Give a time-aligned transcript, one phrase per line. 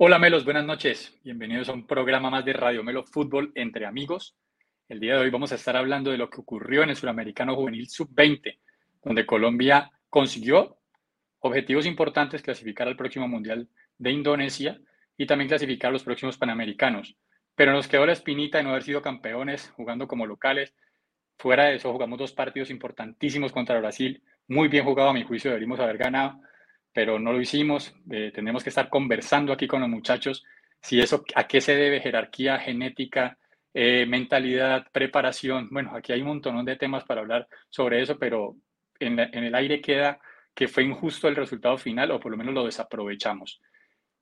[0.00, 1.18] Hola Melos, buenas noches.
[1.24, 4.36] Bienvenidos a un programa más de Radio Melo Fútbol entre amigos.
[4.88, 7.56] El día de hoy vamos a estar hablando de lo que ocurrió en el Suramericano
[7.56, 8.60] Juvenil Sub-20,
[9.02, 10.78] donde Colombia consiguió
[11.40, 14.78] objetivos importantes, clasificar al próximo Mundial de Indonesia
[15.16, 17.16] y también clasificar a los próximos Panamericanos.
[17.56, 20.76] Pero nos quedó la espinita de no haber sido campeones jugando como locales.
[21.38, 24.22] Fuera de eso jugamos dos partidos importantísimos contra Brasil.
[24.46, 26.40] Muy bien jugado a mi juicio, deberíamos haber ganado
[26.92, 27.94] pero no lo hicimos.
[28.10, 30.44] Eh, tenemos que estar conversando aquí con los muchachos
[30.80, 33.38] si eso, a qué se debe, jerarquía, genética,
[33.74, 35.68] eh, mentalidad, preparación.
[35.70, 38.56] Bueno, aquí hay un montón de temas para hablar sobre eso, pero
[38.98, 40.20] en, el aire queda
[40.54, 43.60] que fue injusto el resultado final o por lo menos lo desaprovechamos.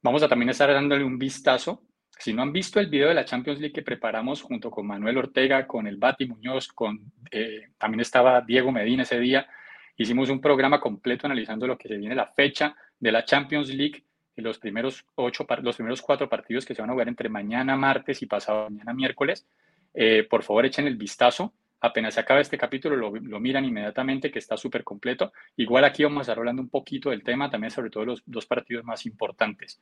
[0.02, 1.82] Vamos a también estar dándole un vistazo.
[2.18, 5.18] Si no han visto el video de la Champions League que preparamos junto con Manuel
[5.18, 9.46] Ortega, con el Bati Muñoz, con, eh, también estaba Diego Medina ese día,
[9.96, 14.04] Hicimos un programa completo analizando lo que se viene la fecha de la Champions League
[14.36, 17.76] y los primeros, ocho, los primeros cuatro partidos que se van a jugar entre mañana
[17.76, 19.46] martes y pasado mañana miércoles.
[19.94, 21.54] Eh, por favor, echen el vistazo.
[21.80, 25.32] Apenas se acaba este capítulo, lo, lo miran inmediatamente, que está súper completo.
[25.56, 28.44] Igual aquí vamos a estar hablando un poquito del tema, también sobre todo los dos
[28.46, 29.80] partidos más importantes.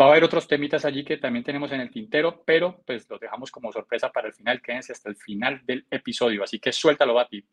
[0.00, 3.20] Va a haber otros temitas allí que también tenemos en el tintero, pero pues los
[3.20, 4.62] dejamos como sorpresa para el final.
[4.62, 6.42] Quédense hasta el final del episodio.
[6.42, 7.44] Así que suéltalo, Bati.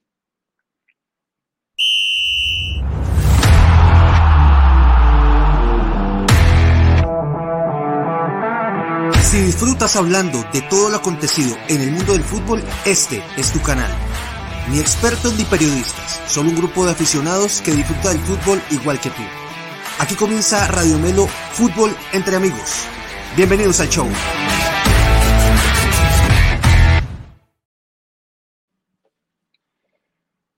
[9.57, 13.89] Disfrutas hablando de todo lo acontecido en el mundo del fútbol, este es tu canal.
[14.69, 19.09] Ni expertos ni periodistas, solo un grupo de aficionados que disfruta del fútbol igual que
[19.09, 19.23] tú.
[19.97, 22.85] Aquí comienza Radio Melo Fútbol entre amigos.
[23.35, 24.07] Bienvenidos al show.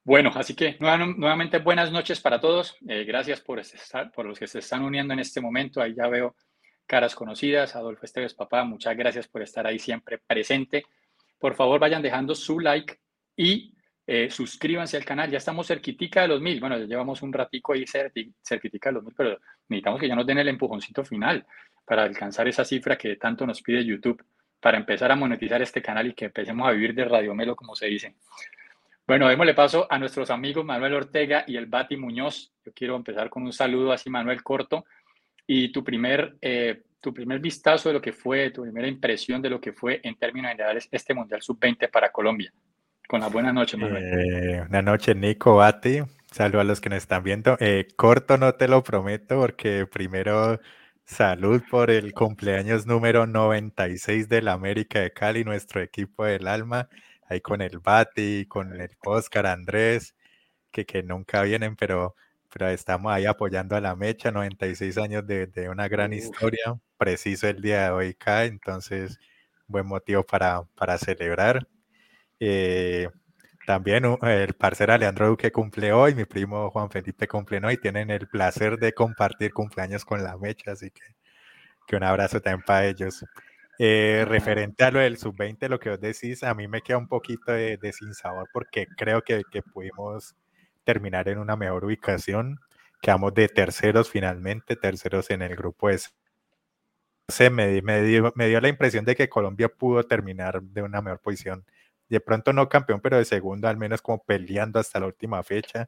[0.04, 2.76] Bueno, así que nuevamente buenas noches para todos.
[2.86, 5.82] Eh, gracias por, estar, por los que se están uniendo en este momento.
[5.82, 6.36] Ahí ya veo
[6.90, 7.76] caras conocidas.
[7.76, 10.84] Adolfo Esteves, papá, muchas gracias por estar ahí siempre presente.
[11.38, 13.00] Por favor, vayan dejando su like
[13.38, 13.72] y
[14.08, 15.30] eh, suscríbanse al canal.
[15.30, 16.60] Ya estamos cerquitica de los mil.
[16.60, 17.86] Bueno, ya llevamos un ratico ahí
[18.42, 21.46] cerquitica de los mil, pero necesitamos que ya nos den el empujoncito final
[21.86, 24.26] para alcanzar esa cifra que tanto nos pide YouTube
[24.60, 27.76] para empezar a monetizar este canal y que empecemos a vivir de Radio Melo, como
[27.76, 28.16] se dice.
[29.06, 32.52] Bueno, démosle paso a nuestros amigos Manuel Ortega y el Bati Muñoz.
[32.66, 34.86] Yo quiero empezar con un saludo así, Manuel Corto
[35.52, 39.50] y tu primer, eh, tu primer vistazo de lo que fue, tu primera impresión de
[39.50, 42.54] lo que fue en términos generales este Mundial Sub-20 para Colombia.
[43.08, 44.04] Con la buena noche, Manuel.
[44.04, 46.02] Eh, buenas noches, Nico, Bati.
[46.32, 47.58] Saludos a los que nos están viendo.
[47.60, 50.60] Eh, corto no te lo prometo porque primero
[51.04, 56.90] salud por el cumpleaños número 96 del América de Cali, nuestro equipo del alma,
[57.28, 60.14] ahí con el Bati, con el Oscar Andrés,
[60.70, 62.16] que, que nunca vienen, pero
[62.52, 67.48] pero estamos ahí apoyando a la mecha, 96 años de, de una gran historia, preciso
[67.48, 69.20] el día de hoy cae, entonces
[69.68, 71.68] buen motivo para, para celebrar.
[72.40, 73.08] Eh,
[73.66, 78.28] también el parcero Alejandro Duque cumple hoy, mi primo Juan Felipe cumple hoy, tienen el
[78.28, 81.04] placer de compartir cumpleaños con la mecha, así que,
[81.88, 83.24] que un abrazo también para ellos.
[83.78, 87.08] Eh, referente a lo del sub-20, lo que os decís, a mí me queda un
[87.08, 90.36] poquito de, de sabor porque creo que, que pudimos
[90.90, 92.60] terminar en una mejor ubicación.
[93.00, 96.10] Quedamos de terceros finalmente, terceros en el grupo S.
[97.52, 101.20] Me, me, dio, me dio la impresión de que Colombia pudo terminar de una mejor
[101.20, 101.64] posición.
[102.10, 105.88] De pronto no campeón, pero de segundo al menos como peleando hasta la última fecha,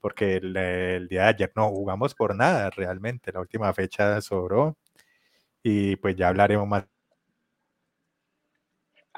[0.00, 3.30] porque el, el día de ayer no jugamos por nada realmente.
[3.32, 4.78] La última fecha sobró
[5.62, 6.86] y pues ya hablaremos más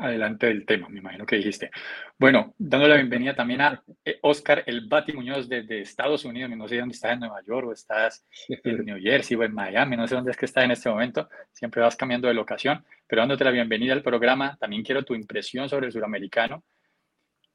[0.01, 1.71] adelante del tema, me imagino que dijiste.
[2.19, 6.67] Bueno, dando la bienvenida también a eh, Oscar El Bati Muñoz desde Estados Unidos, no
[6.67, 10.07] sé dónde estás, en Nueva York o estás en New Jersey o en Miami, no
[10.07, 13.45] sé dónde es que estás en este momento, siempre vas cambiando de locación, pero dándote
[13.45, 16.65] la bienvenida al programa, también quiero tu impresión sobre el suramericano.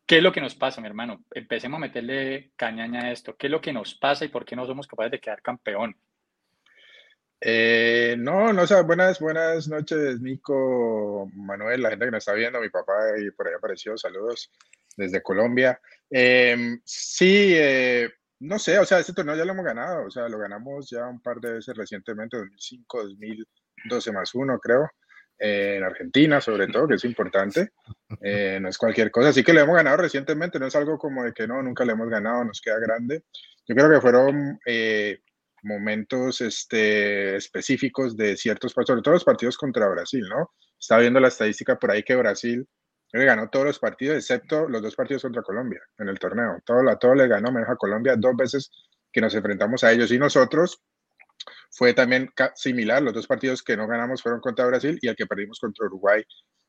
[0.05, 1.23] ¿Qué es lo que nos pasa, mi hermano?
[1.31, 3.35] Empecemos a meterle cañaña a esto.
[3.35, 5.95] ¿Qué es lo que nos pasa y por qué no somos capaces de quedar campeón?
[7.41, 12.33] Eh, no, no, o sea, buenas, buenas noches, Nico, Manuel, la gente que nos está
[12.33, 14.51] viendo, mi papá y por ahí apareció, saludos
[14.95, 15.79] desde Colombia.
[16.09, 18.09] Em, sí, eh,
[18.39, 21.07] no sé, o sea, este torneo ya lo hemos ganado, o sea, lo ganamos ya
[21.07, 24.89] un par de veces recientemente, 2005, 2012 más uno, creo,
[25.37, 27.71] en Argentina sobre todo, que es importante,
[28.21, 31.23] eh, no es cualquier cosa, así que lo hemos ganado recientemente, no es algo como
[31.23, 33.23] de que no, nunca lo hemos ganado, nos queda grande.
[33.67, 34.59] Yo creo que fueron
[35.65, 40.51] momentos este, específicos de ciertos, sobre todo los partidos contra Brasil, ¿no?
[40.79, 42.67] Estaba viendo la estadística por ahí que Brasil
[43.11, 46.59] le ganó todos los partidos, excepto los dos partidos contra Colombia en el torneo.
[46.65, 48.71] Todo, la, todo le ganó menos a Colombia dos veces
[49.11, 50.81] que nos enfrentamos a ellos y nosotros
[51.71, 53.01] fue también similar.
[53.01, 56.23] Los dos partidos que no ganamos fueron contra Brasil y el que perdimos contra Uruguay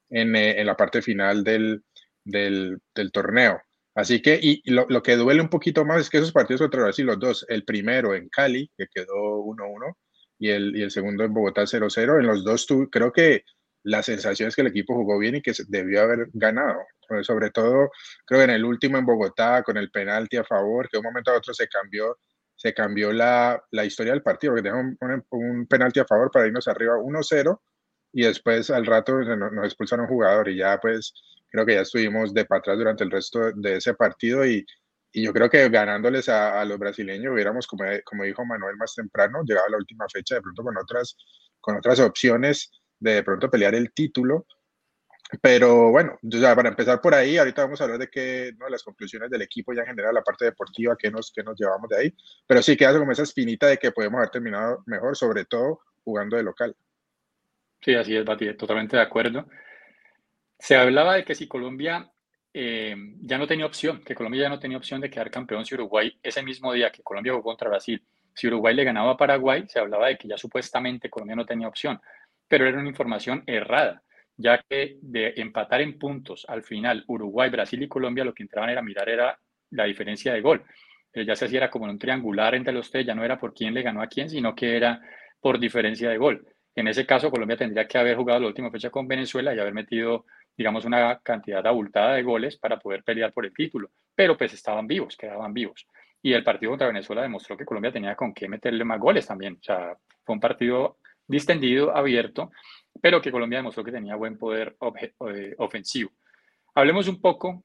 [0.08, 1.84] en, eh, en la parte final del,
[2.24, 3.60] del, del torneo.
[3.96, 6.82] Así que, y, lo, lo, que duele un poquito más es que esos partidos contra
[6.82, 9.96] Brasil, los dos, el primero en Cali, que quedó 1-1,
[10.38, 13.44] y el, y el segundo en Bogotá 0-0, en los dos tu, creo que
[13.84, 16.78] la sensación es que el equipo jugó bien y que debió haber ganado.
[17.22, 17.90] Sobre todo,
[18.26, 21.06] creo que en el último en Bogotá, con el penalti a favor, que de un
[21.06, 22.18] momento a otro se cambió,
[22.54, 26.46] se cambió la, la historia del partido, porque dejó un, un, penalti a favor para
[26.46, 27.60] irnos arriba 1-0
[28.16, 31.12] y después al rato nos, expulsaron un jugador y ya pues
[31.50, 34.64] creo que ya estuvimos de para durante el resto de ese partido y,
[35.12, 39.42] y yo creo que ganándoles a, los brasileños hubiéramos, como, como dijo Manuel más temprano,
[39.44, 41.14] llegado a la última fecha de pronto con otras,
[41.60, 44.46] con otras opciones de, de pronto pelear el título.
[45.42, 48.66] Pero bueno, ya para empezar por ahí, ahorita vamos a hablar de qué, ¿no?
[48.70, 51.90] las conclusiones del equipo ya en general, la parte deportiva, qué nos, qué nos llevamos
[51.90, 52.16] de ahí.
[52.46, 56.38] Pero sí queda como esa espinita de que podemos haber terminado mejor, sobre todo jugando
[56.38, 56.74] de local.
[57.86, 59.46] Sí, así es, Bati, totalmente de acuerdo.
[60.58, 62.10] Se hablaba de que si Colombia
[62.52, 65.74] eh, ya no tenía opción, que Colombia ya no tenía opción de quedar campeón si
[65.74, 68.02] Uruguay, ese mismo día que Colombia jugó contra Brasil,
[68.34, 71.68] si Uruguay le ganaba a Paraguay, se hablaba de que ya supuestamente Colombia no tenía
[71.68, 72.00] opción,
[72.48, 74.02] pero era una información errada,
[74.36, 78.70] ya que de empatar en puntos al final Uruguay, Brasil y Colombia lo que entraban
[78.70, 79.38] era mirar era
[79.70, 80.64] la diferencia de gol.
[81.10, 83.72] Pero ya se hacía como un triangular entre los tres, ya no era por quién
[83.74, 85.00] le ganó a quién, sino que era
[85.40, 86.46] por diferencia de gol.
[86.76, 89.74] En ese caso, Colombia tendría que haber jugado la última fecha con Venezuela y haber
[89.74, 90.26] metido
[90.56, 94.86] digamos, una cantidad abultada de goles para poder pelear por el título, pero pues estaban
[94.86, 95.86] vivos, quedaban vivos.
[96.22, 99.58] Y el partido contra Venezuela demostró que Colombia tenía con qué meterle más goles también.
[99.60, 102.50] O sea, fue un partido distendido, abierto,
[103.00, 104.76] pero que Colombia demostró que tenía buen poder
[105.28, 106.10] eh, ofensivo.
[106.74, 107.64] Hablemos un poco,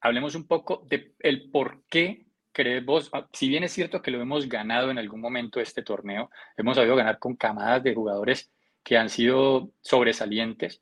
[0.00, 2.24] hablemos un poco de el por qué
[2.56, 5.82] crees vos, ah, si bien es cierto que lo hemos ganado en algún momento este
[5.82, 8.50] torneo, hemos sabido ganar con camadas de jugadores
[8.82, 10.80] que han sido sobresalientes,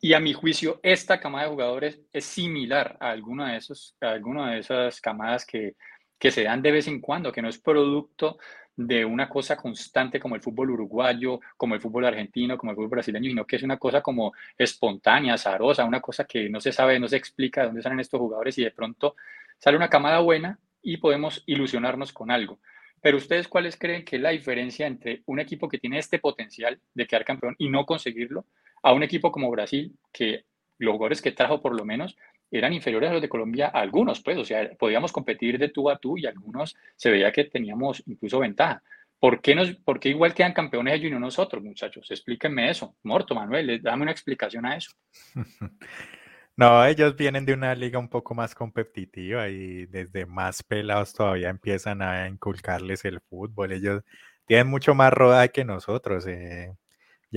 [0.00, 4.10] y a mi juicio, esta camada de jugadores es similar a alguna de, esos, a
[4.10, 5.74] alguna de esas camadas que,
[6.16, 8.38] que se dan de vez en cuando, que no es producto
[8.76, 12.90] de una cosa constante como el fútbol uruguayo, como el fútbol argentino, como el fútbol
[12.90, 17.00] brasileño, sino que es una cosa como espontánea, azarosa, una cosa que no se sabe,
[17.00, 19.16] no se explica de dónde salen estos jugadores y de pronto
[19.58, 22.60] sale una camada buena y podemos ilusionarnos con algo.
[23.00, 26.80] Pero ustedes, ¿cuáles creen que es la diferencia entre un equipo que tiene este potencial
[26.94, 28.46] de quedar campeón y no conseguirlo
[28.82, 30.44] a un equipo como Brasil, que
[30.78, 32.16] los jugadores que trajo por lo menos
[32.50, 35.98] eran inferiores a los de Colombia, algunos, pues, o sea, podíamos competir de tú a
[35.98, 38.82] tú y algunos se veía que teníamos incluso ventaja.
[39.18, 42.10] ¿Por qué, nos, ¿Por qué igual quedan campeones ellos y no nosotros, muchachos?
[42.10, 42.94] Explíquenme eso.
[43.02, 44.92] Morto, Manuel, dame una explicación a eso.
[46.56, 51.48] No, ellos vienen de una liga un poco más competitiva y desde más pelados todavía
[51.50, 53.72] empiezan a inculcarles el fútbol.
[53.72, 54.02] Ellos
[54.46, 56.26] tienen mucho más rodaje que nosotros.
[56.28, 56.74] Eh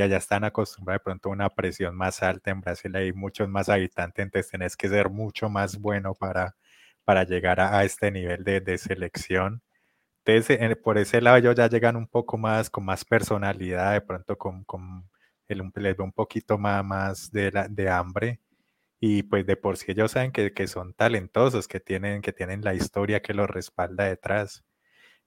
[0.06, 2.52] ya están acostumbrados de pronto a una presión más alta.
[2.52, 6.56] En Brasil hay muchos más habitantes, entonces tenés que ser mucho más bueno para,
[7.04, 9.62] para llegar a, este nivel de, de, selección.
[10.26, 14.38] Entonces, por ese lado ellos ya llegan un poco más, con más personalidad, de pronto
[14.38, 15.10] con, con
[15.48, 18.40] el, un poquito más, más de, la, de hambre
[19.00, 22.62] y pues de por sí ellos saben que, que, son talentosos, que tienen, que tienen
[22.64, 24.64] la historia que los respalda detrás.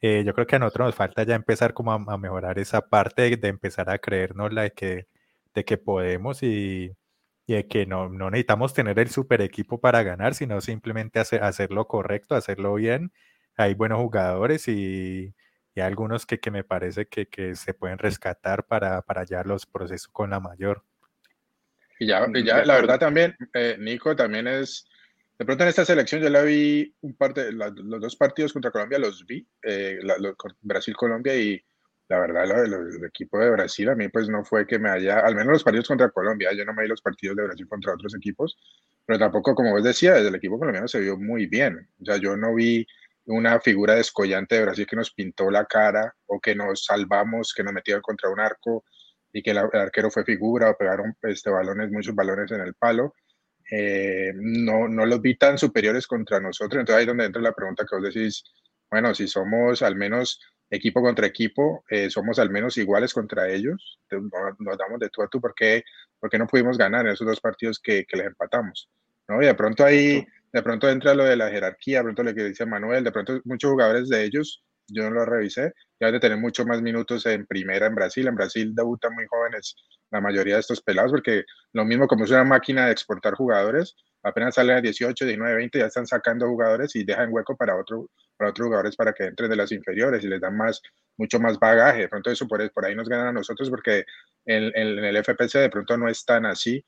[0.00, 3.36] Eh, yo creo que a nosotros nos falta ya empezar como a, mejorar esa parte
[3.36, 5.08] de, empezar a creernos la de que,
[5.54, 6.96] de que podemos y,
[7.46, 11.42] y de que no, no, necesitamos tener el super equipo para ganar, sino simplemente hacer,
[11.44, 13.12] hacerlo correcto, hacerlo bien.
[13.56, 15.34] Hay buenos jugadores y,
[15.74, 19.66] y algunos que, que, me parece que, que, se pueden rescatar para, para ya los
[19.66, 20.84] procesos con la mayor.
[22.00, 24.86] Y ya, y ya la verdad también, eh, Nico, también es
[25.38, 28.70] de pronto en esta selección yo la vi un par de los dos partidos contra
[28.70, 29.98] Colombia los vi, eh,
[30.62, 31.62] Brasil-Colombia y
[32.08, 35.20] la verdad lo, el equipo de Brasil a mí pues no fue que me haya,
[35.20, 37.92] al menos los partidos contra Colombia, yo no me vi los partidos de Brasil contra
[37.92, 38.58] otros equipos,
[39.04, 42.16] pero tampoco como vos decía, desde el equipo colombiano se vio muy bien, o sea,
[42.16, 42.86] yo no vi
[43.26, 47.62] una figura descollante de Brasil que nos pintó la cara o que nos salvamos, que
[47.62, 48.84] nos metieron contra un arco
[49.32, 53.14] y que el arquero fue figura o pegaron este, balones, muchos balones en el palo
[53.70, 56.80] eh, no, no los vi tan superiores contra nosotros.
[56.80, 58.44] Entonces ahí es donde entra la pregunta que vos decís,
[58.90, 63.98] bueno, si somos al menos equipo contra equipo, eh, somos al menos iguales contra ellos,
[64.10, 65.84] nos damos de tú a tú, ¿por qué,
[66.38, 68.88] no pudimos ganar en esos dos partidos que, que les empatamos?
[69.28, 69.42] ¿no?
[69.42, 72.44] Y de pronto ahí, de pronto entra lo de la jerarquía, de pronto lo que
[72.44, 76.38] dice Manuel, de pronto muchos jugadores de ellos, yo no lo revisé, ya de tener
[76.38, 79.74] mucho más minutos en primera en Brasil, en Brasil debutan muy jóvenes
[80.10, 83.94] la mayoría de estos pelados, porque lo mismo como es una máquina de exportar jugadores,
[84.22, 88.10] apenas salen a 18, 19, 20, ya están sacando jugadores y dejan hueco para, otro,
[88.36, 90.80] para otros jugadores para que entren de las inferiores y les dan más,
[91.16, 92.02] mucho más bagaje.
[92.02, 94.04] De pronto eso por, por ahí nos ganan a nosotros porque
[94.44, 96.84] en, en, el FPC de pronto no es tan así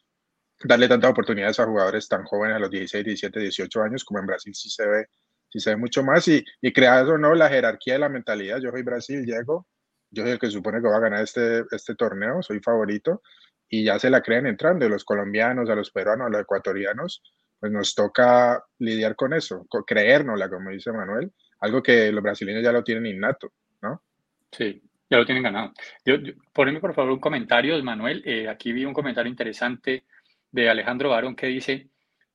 [0.64, 4.26] darle tantas oportunidades a jugadores tan jóvenes a los 16, 17, 18 años como en
[4.26, 5.06] Brasil sí se ve,
[5.52, 8.58] sí se ve mucho más y, y crear o no la jerarquía de la mentalidad.
[8.58, 9.66] Yo soy Brasil, llego,
[10.10, 13.22] yo soy el que supone que va a ganar este, este torneo, soy favorito
[13.68, 14.88] y ya se la creen entrando.
[14.88, 17.22] Los colombianos, a los peruanos, a los ecuatorianos,
[17.60, 22.62] pues nos toca lidiar con eso, con creérnosla, como dice Manuel, algo que los brasileños
[22.62, 24.02] ya lo tienen innato, ¿no?
[24.50, 25.72] Sí, ya lo tienen ganado.
[26.04, 26.16] Yo,
[26.52, 28.22] poneme por favor un comentario, Manuel.
[28.24, 30.04] Eh, aquí vi un comentario interesante
[30.50, 31.88] de Alejandro Barón que dice,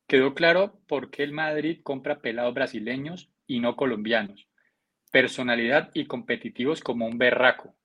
[0.08, 4.48] quedó claro por qué el Madrid compra pelados brasileños y no colombianos.
[5.12, 7.76] Personalidad y competitivos como un berraco.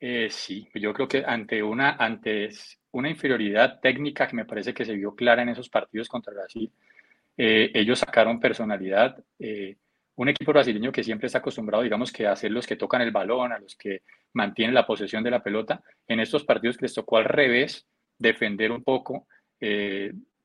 [0.00, 1.96] Eh, sí, yo creo que ante una,
[2.90, 6.72] una inferioridad técnica que me parece que se vio clara en esos partidos contra Brasil,
[7.36, 9.22] eh, ellos sacaron personalidad.
[9.38, 9.76] Eh,
[10.16, 13.12] un equipo brasileño que siempre está acostumbrado, digamos, que a ser los que tocan el
[13.12, 14.02] balón, a los que
[14.34, 17.86] mantienen la posesión de la pelota, en estos partidos les tocó al revés,
[18.18, 19.26] defender un poco,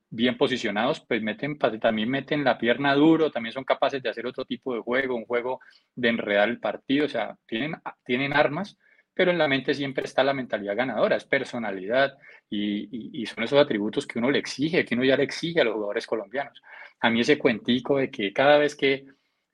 [0.09, 4.45] bien posicionados, pues meten, también meten la pierna duro, también son capaces de hacer otro
[4.45, 5.59] tipo de juego, un juego
[5.95, 8.77] de enredar el partido, o sea, tienen, tienen armas,
[9.13, 12.17] pero en la mente siempre está la mentalidad ganadora, es personalidad
[12.49, 15.73] y, son esos atributos que uno le exige, que uno ya le exige a los
[15.73, 16.61] jugadores colombianos.
[17.01, 19.05] A mí ese cuentico de que cada vez que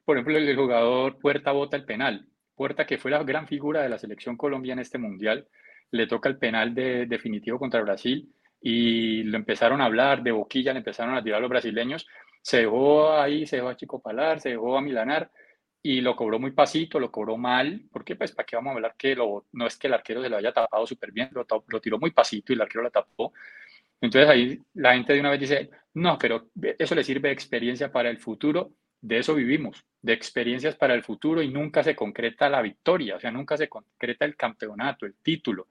[0.05, 2.27] por ejemplo, el jugador Puerta bota el penal.
[2.55, 5.47] Puerta, que fue la gran figura de la selección colombiana en este mundial,
[5.91, 8.29] le toca el penal de, definitivo contra Brasil
[8.65, 12.07] y lo empezaron a hablar de boquilla, le empezaron a tirar a los brasileños.
[12.41, 15.29] Se dejó ahí, se dejó a Chico Palar, se dejó a Milanar
[15.81, 18.95] y lo cobró muy pasito, lo cobró mal, porque pues para qué vamos a hablar
[18.97, 21.81] que lo, no es que el arquero se lo haya tapado súper bien, lo, lo,
[21.81, 23.33] tiró muy pasito y el arquero lo tapó.
[23.99, 26.47] Entonces ahí la gente de una vez dice, no, pero
[26.79, 28.71] eso le sirve de experiencia para el futuro
[29.03, 33.19] de eso vivimos, de experiencias para el futuro y nunca se concreta la victoria, o
[33.19, 35.67] sea, nunca se concreta el campeonato, el título.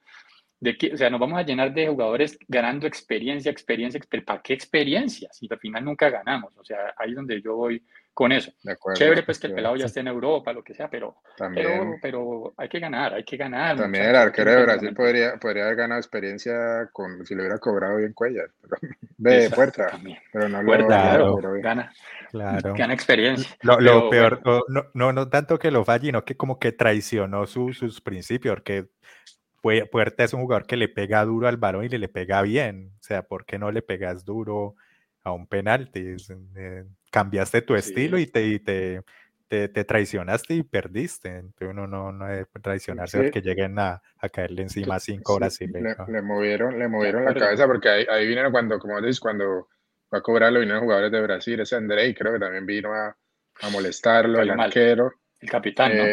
[0.62, 4.52] De que, o sea, nos vamos a llenar de jugadores ganando experiencia, experiencia, ¿para qué
[4.52, 5.28] experiencia?
[5.32, 7.82] Si al final nunca ganamos, o sea, ahí es donde yo voy
[8.14, 8.52] con eso.
[8.94, 11.16] Chévere, pues que el pelado ya esté en Europa, lo que sea, pero,
[11.52, 13.76] pero, pero, hay que ganar, hay que ganar.
[13.76, 17.96] También el arquero de Brasil podría, podría haber ganado experiencia con si le hubiera cobrado
[17.96, 18.76] bien Cuellar, pero,
[19.18, 19.98] de puerta,
[20.32, 21.92] pero no lo gana.
[22.30, 22.74] Claro.
[22.76, 23.50] Gana experiencia.
[23.62, 28.00] Lo, peor, no, no, no, tanto que lo falle, sino que como que traicionó sus
[28.00, 28.86] principios, porque
[29.62, 32.92] Puerta es un jugador que le pega duro al balón y le, le pega bien.
[32.98, 34.74] O sea, ¿por qué no le pegas duro
[35.22, 36.16] a un penalti?
[36.56, 41.28] Eh, cambiaste tu estilo y te, te, te, traicionaste y perdiste.
[41.28, 45.68] Entonces uno no, no debe traicionarse porque lleguen a, a, caerle encima cinco horas y
[45.68, 49.68] le, le, movieron, le movieron la cabeza porque ahí, ahí vinieron cuando, como dices, cuando
[50.12, 53.16] va a cobrarlo, vinieron jugadores de Brasil, ese Andrei creo que también vino a,
[53.60, 55.12] a molestarlo, el arquero.
[55.40, 56.04] El capitán, ¿no?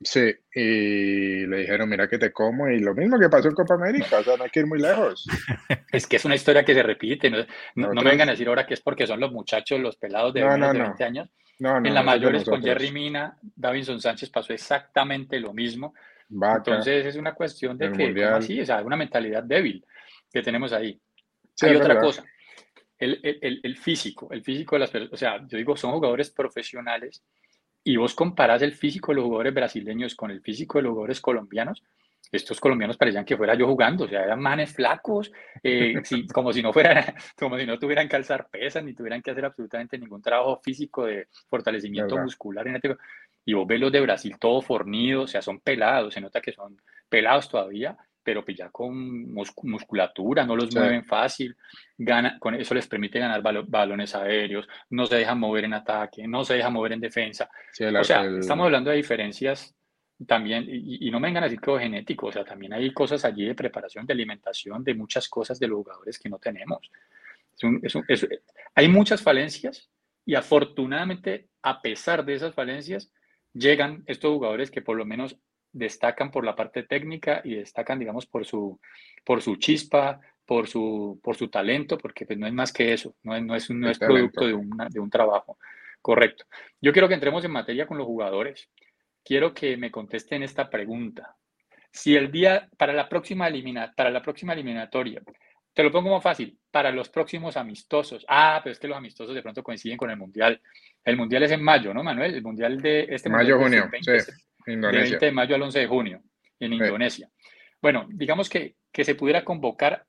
[0.00, 3.74] Sí, y le dijeron, mira que te como, y lo mismo que pasó en Copa
[3.74, 5.26] América, o sea, no hay que ir muy lejos.
[5.92, 8.64] es que es una historia que se repite, no, no, me vengan a decir ahora
[8.64, 11.28] que es porque son los muchachos, los pelados de, 20 años.
[11.58, 15.94] en la mayores con Jerry Mina, Davinson Sánchez pasó exactamente lo mismo.
[16.30, 18.60] Entonces es una cuestión de que, así?
[18.60, 19.84] O sea, una mentalidad débil
[20.32, 21.00] que tenemos ahí.
[21.62, 22.24] hay otra cosa
[22.98, 26.30] el, el, el, físico, el físico de las personas, o sea, yo digo, son jugadores
[26.30, 27.22] profesionales
[27.84, 31.20] y vos comparás el físico de los jugadores brasileños con el físico de los jugadores
[31.20, 31.82] colombianos,
[32.30, 35.32] estos colombianos parecían que fuera yo jugando, o sea, eran manes flacos,
[35.62, 35.94] eh,
[36.32, 39.44] como, si no fueran, como si no tuvieran que alzar pesas, ni tuvieran que hacer
[39.44, 42.66] absolutamente ningún trabajo físico de fortalecimiento muscular.
[43.44, 46.52] Y vos ves los de Brasil todo fornido, o sea, son pelados, se nota que
[46.52, 46.76] son
[47.08, 47.96] pelados todavía,
[48.28, 51.56] pero pues ya con musculatura, no los mueven fácil,
[51.96, 56.44] gana, con eso les permite ganar balones aéreos, no se dejan mover en ataque, no
[56.44, 57.48] se dejan mover en defensa.
[57.48, 59.74] o sea, estamos hablando de diferencias
[60.26, 63.24] también, y, no me vengan a decir que es genético, o sea, también hay cosas
[63.24, 66.90] allí de preparación, de alimentación, de muchas cosas de los jugadores que no tenemos.
[68.74, 69.88] hay muchas falencias
[70.26, 73.10] y afortunadamente, a pesar de esas falencias,
[73.54, 75.38] llegan estos jugadores que por lo menos
[75.78, 78.78] destacan por la parte técnica y destacan, digamos, por su,
[79.24, 83.14] por su chispa, por su, por su talento, porque pues, no es más que eso,
[83.22, 84.58] no es, no es, no es producto de,
[84.90, 85.58] de un trabajo.
[86.00, 86.44] Correcto.
[86.80, 88.70] Yo quiero que entremos en materia con los jugadores.
[89.24, 91.36] Quiero que me contesten esta pregunta.
[91.90, 95.22] Si el día, para la próxima, elimina, para la próxima eliminatoria,
[95.74, 98.24] te lo pongo como fácil, para los próximos amistosos.
[98.28, 100.60] Ah, pero es que los amistosos de pronto coinciden con el Mundial.
[101.04, 102.34] El Mundial es en mayo, ¿no, Manuel?
[102.34, 104.32] El Mundial de este Mayo, junio, sí.
[104.70, 105.04] Indonesia.
[105.04, 106.22] De 20 de mayo al 11 de junio
[106.60, 107.30] en Indonesia.
[107.80, 110.06] Bueno, digamos que, que se pudiera convocar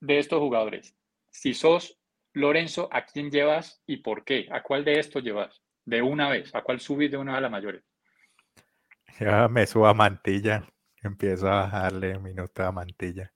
[0.00, 0.96] de estos jugadores.
[1.30, 1.98] Si sos
[2.34, 4.48] Lorenzo, ¿a quién llevas y por qué?
[4.50, 5.62] ¿A cuál de estos llevas?
[5.84, 7.84] De una vez, ¿a cuál subís de una vez a la mayores?
[9.20, 10.66] Ya me subo a Mantilla.
[11.02, 13.32] Empiezo a bajarle minuto a Mantilla.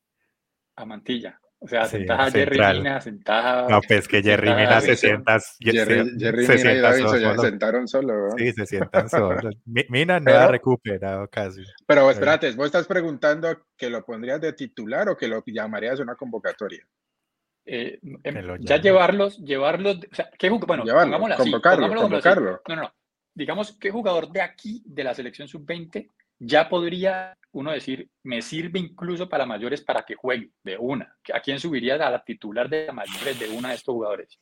[0.76, 1.40] A Mantilla.
[1.58, 2.76] O sea, Sí, sentás a Jerry central.
[2.78, 5.38] Mina, sentás No, pues que Jerry a Mina se sienta.
[5.58, 8.28] Jerry, se- Jerry se Mina y ya se sentaron solo.
[8.28, 8.30] ¿no?
[8.36, 9.54] Sí, se sientan solos.
[9.64, 11.62] Mi- Mina no Pero- ha recuperado casi.
[11.86, 16.14] Pero espérate, vos estás preguntando que lo pondrías de titular o que lo llamarías una
[16.14, 16.86] convocatoria.
[17.64, 22.02] Eh, em, ya llevarlos, llevarlos, o sea, ¿qué jug- bueno, Llevarlo, pongámoslo así, convocarlo, pongámoslo
[22.02, 22.28] como así.
[22.28, 22.62] convocarlo.
[22.68, 22.94] No, no, no.
[23.34, 28.78] Digamos, ¿qué jugador de aquí, de la selección sub-20, ya podría uno decir, me sirve
[28.78, 31.16] incluso para mayores para que juegue de una?
[31.32, 34.38] ¿A quién subiría a la titular de la mayores de una de estos jugadores?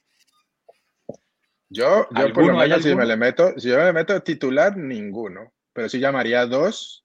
[1.69, 4.21] Yo, yo por lo ¿Hay menos si me le meto, si yo me le meto
[4.23, 5.53] titular, ninguno.
[5.73, 7.05] Pero sí llamaría a dos,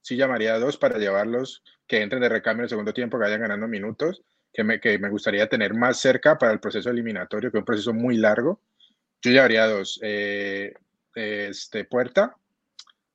[0.00, 3.24] sí llamaría a dos para llevarlos que entren de recambio en el segundo tiempo, que
[3.24, 7.50] vayan ganando minutos, que me, que me gustaría tener más cerca para el proceso eliminatorio,
[7.50, 8.60] que es un proceso muy largo.
[9.22, 10.72] Yo llevaría a dos, eh,
[11.14, 12.36] este, Puerta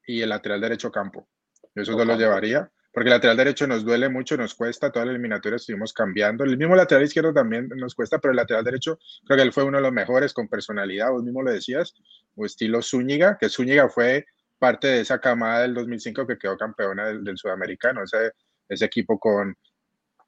[0.07, 1.27] y el lateral derecho Campo.
[1.73, 5.05] Yo esos dos los llevaría, porque el lateral derecho nos duele mucho, nos cuesta, toda
[5.05, 6.43] la eliminatoria estuvimos cambiando.
[6.45, 9.63] El mismo lateral izquierdo también nos cuesta, pero el lateral derecho creo que él fue
[9.65, 11.93] uno de los mejores con personalidad, vos mismo lo decías,
[12.35, 14.25] o estilo Zúñiga, que Zúñiga fue
[14.57, 18.31] parte de esa camada del 2005 que quedó campeona del, del sudamericano, ese,
[18.69, 19.53] ese equipo con,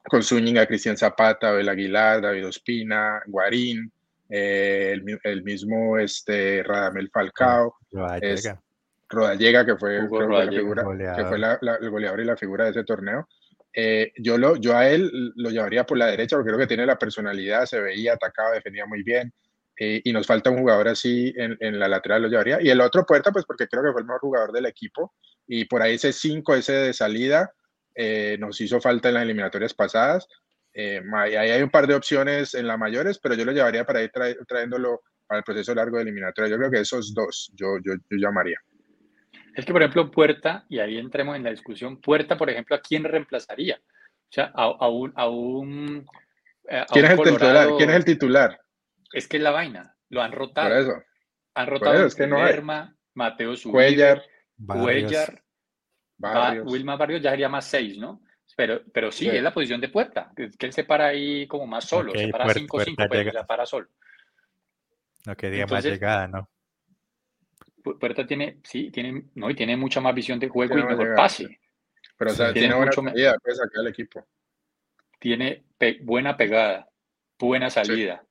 [0.04, 3.90] con Zúñiga, Cristian Zapata, Abel Aguilar, David Ospina, Guarín,
[4.28, 7.74] eh, el, mi- el mismo este, Radamel Falcao,
[8.22, 8.60] Es- llega.
[9.08, 9.98] Rodallega, que fue,
[10.28, 11.28] la figura, que goleador.
[11.28, 13.28] fue la- la- el goleador y la figura de ese torneo.
[13.72, 16.86] Eh, yo, lo, yo a él lo llevaría por la derecha porque creo que tiene
[16.86, 19.32] la personalidad, se veía, atacaba, defendía muy bien.
[19.80, 22.60] eh, y nos falta un jugador así en, en la lateral, lo llevaría.
[22.60, 25.14] Y el otro puerta, pues porque creo que fue el mejor jugador del equipo.
[25.46, 27.52] Y por ahí ese 5, ese de salida,
[27.94, 30.26] eh, nos hizo falta en las eliminatorias pasadas.
[30.74, 34.02] Eh, ahí hay un par de opciones en las mayores, pero yo lo llevaría para
[34.02, 36.50] ir trae- trayéndolo para el proceso largo de eliminatoria.
[36.50, 38.58] Yo creo que esos dos yo, yo, yo llamaría.
[39.58, 42.80] Es que, por ejemplo, Puerta, y ahí entremos en la discusión, Puerta, por ejemplo, ¿a
[42.80, 43.80] quién reemplazaría?
[43.82, 45.12] O sea, a, a un...
[45.16, 46.06] A un
[46.68, 47.68] eh, a ¿Quién un es el titular?
[47.76, 48.60] ¿Quién es el titular?
[49.12, 50.76] Es que es la vaina, lo han Por rotado.
[50.76, 50.92] eso.
[51.54, 52.52] Han rotado eso, es que no hay.
[52.52, 54.22] Lerma, Mateo Zuribe, Cuellar,
[54.58, 54.84] Barrios.
[54.84, 55.42] Cuellar,
[56.18, 57.20] Ba- Barrios.
[57.22, 58.22] Ya sería más seis, ¿no?
[58.56, 59.36] Pero, pero sí, Sí.
[59.36, 62.18] es la posición de Puerta, que, que él se para ahí como más solo, Ok,
[62.18, 63.40] se para Puerta- 5-5, Puerta pero llega.
[63.40, 63.88] se para solo.
[65.26, 66.48] No quería más Entonces- llegada, ¿no?
[67.82, 70.86] Pu- Puerta tiene, sí, tiene, no, y tiene mucha más visión de juego Tiene y
[70.86, 71.60] mejor llegada, pase.
[72.16, 74.26] Pero o sea, tiene Tiene buena mucho salida, puede sacar al equipo.
[75.18, 76.88] Tiene pe- buena pegada,
[77.38, 78.24] buena salida,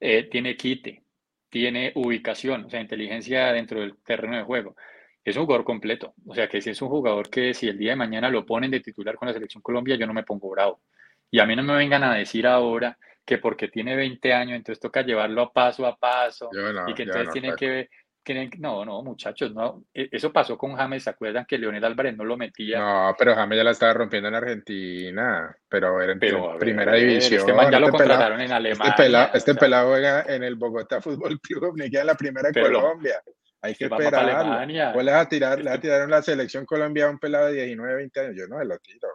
[0.00, 1.02] eh, tiene quite,
[1.48, 4.76] tiene ubicación, o sea, inteligencia dentro del terreno de juego.
[5.24, 6.14] Es un jugador completo.
[6.26, 8.70] O sea, que si es un jugador que si el día de mañana lo ponen
[8.70, 10.82] de titular con la selección Colombia, yo no me pongo bravo.
[11.30, 14.80] Y a mí no me vengan a decir ahora que porque tiene 20 años, entonces
[14.80, 17.60] toca llevarlo a paso a paso no, y que entonces no, tienen Paco.
[17.60, 17.88] que,
[18.24, 19.84] que- no, no, muchachos, no.
[19.92, 22.78] E- Eso pasó con James, ¿se acuerdan que Leonel Álvarez no lo metía?
[22.78, 26.92] No, pero James ya la estaba rompiendo en Argentina, pero era en Pero en primera
[26.92, 27.40] ver, división.
[27.40, 28.90] Este man ya lo Este pelado- contrataron en Alemania.
[28.90, 32.06] Este pelado, o este sea, pelado juega en el Bogotá Fútbol Club, ni queda en
[32.08, 33.20] la primera de lo- Colombia.
[33.64, 33.84] Hay que.
[33.84, 34.92] Alemania.
[34.96, 37.18] O le vas a tirar, le vas a tirar en la selección Colombia a un
[37.18, 38.34] pelado de 19, 20 años.
[38.36, 39.08] Yo no me lo tiro.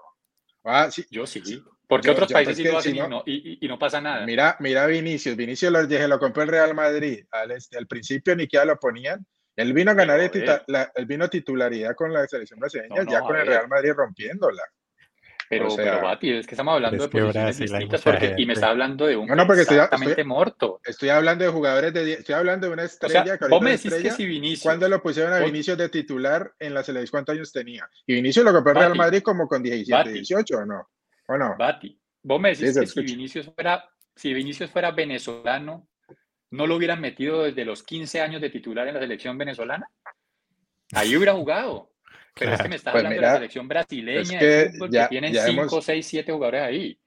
[0.63, 1.05] Ah, sí.
[1.11, 1.41] Yo sí.
[1.87, 3.57] Porque Yo- otros yo, países pues sí que lo hacen si y no- y, y-
[3.65, 4.25] y no pasa nada.
[4.25, 5.35] Mira, mira Vinicius.
[5.37, 7.23] Vinicius lo, dije, lo compró el Real Madrid.
[7.31, 9.25] Al, este, al principio ni siquiera lo ponían.
[9.55, 13.03] Él vino a ganar el tita- la, él vino titularidad con la selección brasileña, No,
[13.03, 13.47] no, ya con el.
[13.47, 14.61] Real Madrid rompiéndola.
[15.49, 18.33] Pero, o sea, pero Bati, es que estamos hablando es de que posiciones distintas porque,
[18.37, 20.81] y me está hablando de un No, no, porque estoy- exactamente estoy- muerto.
[20.83, 23.73] Estoy hablando de jugadores de estoy hablando de una O estrella sea, que vos me
[23.73, 24.15] es decís que estrella.
[24.17, 27.11] si Vinicius, ¿Cuándo lo pusieron a Vinicius de titular en la selección?
[27.11, 27.89] ¿Cuántos años tenía?
[28.05, 28.95] Y Vinicius lo compró el Real.
[28.97, 30.11] Madrid como con 17, Bati.
[30.11, 30.89] 18 o no?
[31.27, 31.55] ¿O no?
[31.57, 33.01] Bati, vos me decís Sí, que si.
[33.01, 35.87] Vinicius fuera, si Vinicius fuera venezolano,
[36.51, 39.89] ¿no lo hubieran metido desde los 15 años de titular en la selección venezolana?
[40.93, 41.91] Ahí hubiera jugado.
[42.39, 44.89] Pero es que me estás Pues hablando de la selección brasileña es de que fútbol
[44.91, 46.99] ya- que tienen ya 5, hemos- 6, 7 jugadores ahí.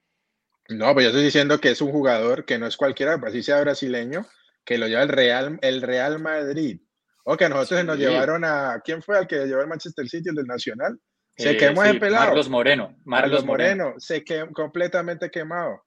[0.69, 3.61] No, pues yo estoy diciendo que es un jugador que no es cualquiera, así sea
[3.61, 4.27] brasileño,
[4.65, 6.81] que lo lleva el Real, el Real Madrid.
[7.25, 8.03] O que a nosotros se nos Sí.
[8.03, 8.81] llevaron a.
[8.85, 10.99] ¿Quién fue al que llevó el Manchester City, el del Nacional?
[11.37, 12.27] Se Eh, quemó sí, ese pelado.
[12.27, 12.97] Marlos Moreno.
[13.05, 13.85] Marlos Moreno.
[13.85, 15.83] Moreno, se quedó completamente quemado.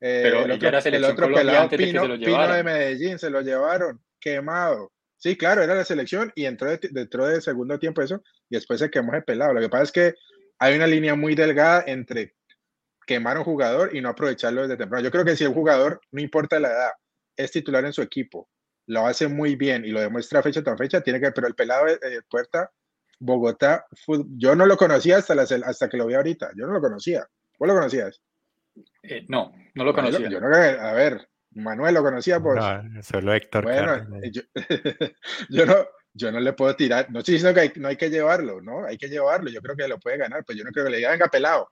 [0.00, 2.52] Eh, Pero el otro, el selección otro pelado, antes de que Pino, se lo Pino
[2.52, 2.62] de.
[2.62, 4.92] Medellín, se lo llevaron, quemado.
[5.16, 8.78] Sí, claro, era la selección y entró de, entró de segundo tiempo eso y después
[8.78, 9.54] se quemó ese pelado.
[9.54, 10.14] Lo que pasa es que
[10.60, 12.36] hay una línea muy delgada entre
[13.06, 15.02] quemar a un jugador y no aprovecharlo desde temprano.
[15.02, 16.90] Yo creo que si un jugador, no importa la edad,
[17.36, 18.48] es titular en su equipo,
[18.86, 21.86] lo hace muy bien y lo demuestra fecha tras fecha, tiene que, pero el pelado
[21.86, 22.70] de, de Puerta,
[23.18, 26.66] Bogotá, fut- yo no lo conocía hasta, la sel- hasta que lo vi ahorita, yo
[26.66, 27.26] no lo conocía.
[27.58, 28.22] ¿Vos lo conocías?
[29.02, 30.28] Eh, no, no lo Bueno, conocía.
[30.30, 32.56] Yo, no, a ver, Manuel lo conocía por...
[32.56, 34.42] No, solo Héctor Bueno, yo,
[35.50, 35.74] yo no,
[36.12, 38.84] yo no le puedo tirar, no estoy diciendo que no hay que llevarlo, ¿no?
[38.86, 40.96] Hay que llevarlo, yo creo que lo puede ganar, pero yo no creo que le
[40.98, 41.68] diga, venga, pelado,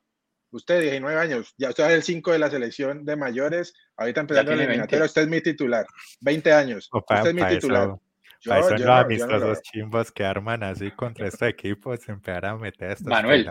[0.50, 4.50] usted 19 años, ya usted es el 5 de la selección de mayores, ahorita empezando
[4.52, 5.86] la eliminatoria, usted es mi titular,
[6.20, 7.86] 20 años, usted es mi titular.
[7.88, 8.02] Yo,
[8.44, 12.56] para eso yo, los amistosos chimbos que arman así contra este equipo, se empezar a
[12.56, 13.50] meter a estos Manuel,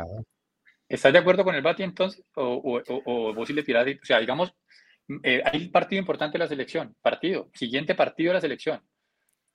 [0.87, 2.23] ¿estás de acuerdo con el Bati entonces?
[2.35, 3.87] ¿O, o, o, vos si le tirás?
[3.87, 4.53] O sea, digamos,
[5.23, 8.81] eh, hay partido importante de la selección, partido, siguiente partido de la selección,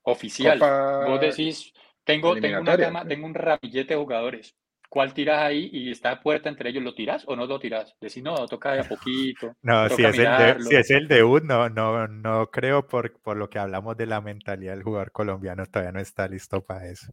[0.03, 0.59] oficial.
[1.07, 1.73] Vos decís,
[2.05, 4.57] tengo, tengo, una gama, tengo un ramillete de jugadores.
[4.91, 6.83] ¿Cuál tiras ahí y está puerta entre ellos?
[6.83, 7.95] ¿Lo tiras o no lo tiras?
[8.01, 9.55] Decís, no, toca de a poquito.
[9.63, 13.37] No, si es, el de, si es, el debut, no, no, no creo por, por
[13.37, 17.13] lo que hablamos de la mentalidad del jugador colombiano, todavía no está listo para eso.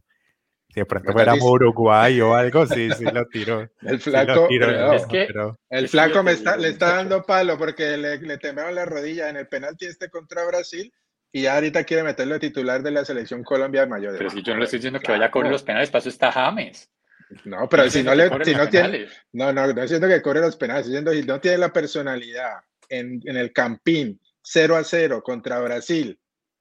[0.70, 3.70] Si de pronto fuera Uruguay o algo, sí, sí lo tiro.
[3.80, 5.28] El flaco, es que,
[5.70, 9.36] el flaco me está, le está dando palo porque le, le temblaron la rodilla en
[9.36, 10.92] el penalti este contra Brasil
[11.30, 14.14] y ya ahorita quiere meterlo de titular de la selección Colombia de mayor.
[14.18, 16.08] Pero si yo no le estoy diciendo que vaya a correr los penales, para eso
[16.08, 16.90] está James.
[17.44, 20.56] No, pero si no le si no tiene, no, no, no diciendo que corre los
[20.56, 25.60] penales, diciendo si no tiene la personalidad en, en el campín 0 a 0 contra
[25.60, 26.18] Brasil,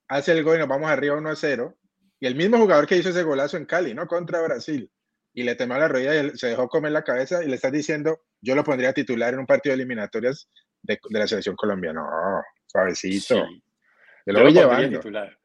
[0.09, 1.77] hace el gol y nos vamos arriba 1 a 0,
[2.19, 4.07] y el mismo jugador que hizo ese golazo en Cali, ¿no?
[4.07, 4.91] Contra Brasil,
[5.33, 8.21] y le temó la rodilla y se dejó comer la cabeza y le estás diciendo,
[8.41, 10.49] yo lo pondría titular en un partido de eliminatorias
[10.81, 12.01] de, de la selección colombiana.
[12.01, 13.35] No, suavecito.
[14.25, 14.99] Yo lo, voy llevando.
[14.99, 15.37] Titular.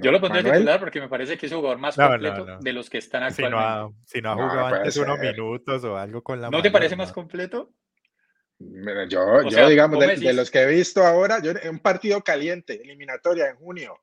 [0.00, 2.90] Yo lo pondré titular porque me parece que es un jugador más completo de los
[2.90, 3.96] que están actualmente.
[4.04, 7.12] Si no ha, jugado antes unos minutos o algo con la ¿No te parece más
[7.12, 7.72] completo?
[9.08, 13.48] yo, yo digamos, de, los que he visto ahora, yo en un partido caliente, eliminatoria
[13.48, 14.00] en junio,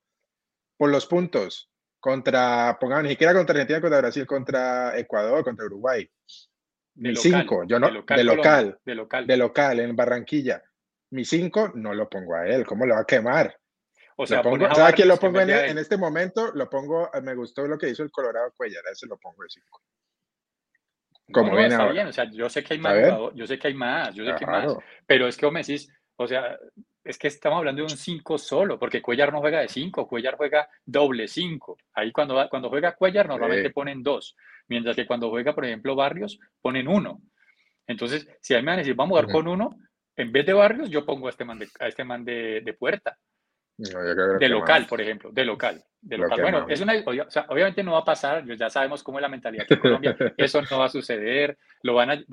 [0.77, 6.09] por los puntos, contra, pongamos, ni siquiera contra Argentina, contra Brasil, contra Ecuador, contra Uruguay.
[6.95, 10.61] Mi cinco, yo no, de local, de local, de local, de local, en Barranquilla.
[11.11, 13.57] Mi cinco no lo pongo a él, ¿cómo lo va a quemar?
[14.21, 16.51] O sea, pongo, ¿sabes quién lo pongo en, en, este momento?
[16.53, 19.81] Lo pongo, me gustó lo que hizo el Colorado Cuellar, ese lo pongo de 5.
[21.33, 21.91] Como viene ahora.
[21.91, 22.93] Bien, o sea, yo sé que hay más,
[23.33, 24.75] yo sé que hay más, yo sé que hay más,
[25.07, 26.55] pero es que vos me decís, o sea,
[27.03, 30.37] es que estamos hablando de un 5 solo, porque Cuellar no juega de 5, Cuellar
[30.37, 31.77] juega doble 5.
[31.93, 34.35] Ahí cuando, cuando juega Cuellar normalmente ponen 2,
[34.67, 37.21] mientras que cuando juega, por ejemplo, Barrios, ponen 1.
[37.87, 39.77] Entonces, si a mí me van a decir, vamos a jugar con 1,
[40.17, 42.73] en vez de Barrios, yo pongo a este man de, a este man de, de
[42.75, 43.17] puerta
[43.81, 45.83] de local, por ejemplo, de local.
[46.01, 46.41] De local.
[46.41, 46.93] Bueno, es una,
[47.49, 50.79] obviamente no va a pasar, ya sabemos cómo es la mentalidad de Colombia, eso no
[50.79, 52.23] va a suceder, lo van a,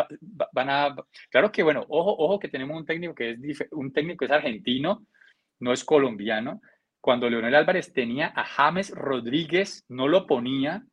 [0.53, 0.97] van a,
[1.31, 4.31] claro que bueno, ojo, ojo que tenemos un técnico que es un técnico que es
[4.31, 5.07] argentino,
[5.61, 6.61] no es colombiano.
[7.01, 10.85] Cuando Leonel Álvarez tenía a James Rodríguez, no lo ponía,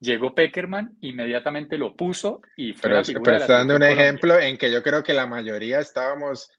[0.00, 4.70] llegó Peckerman, inmediatamente lo puso y fue pero, pero está dando un ejemplo en que
[4.70, 6.50] yo creo que la mayoría estábamos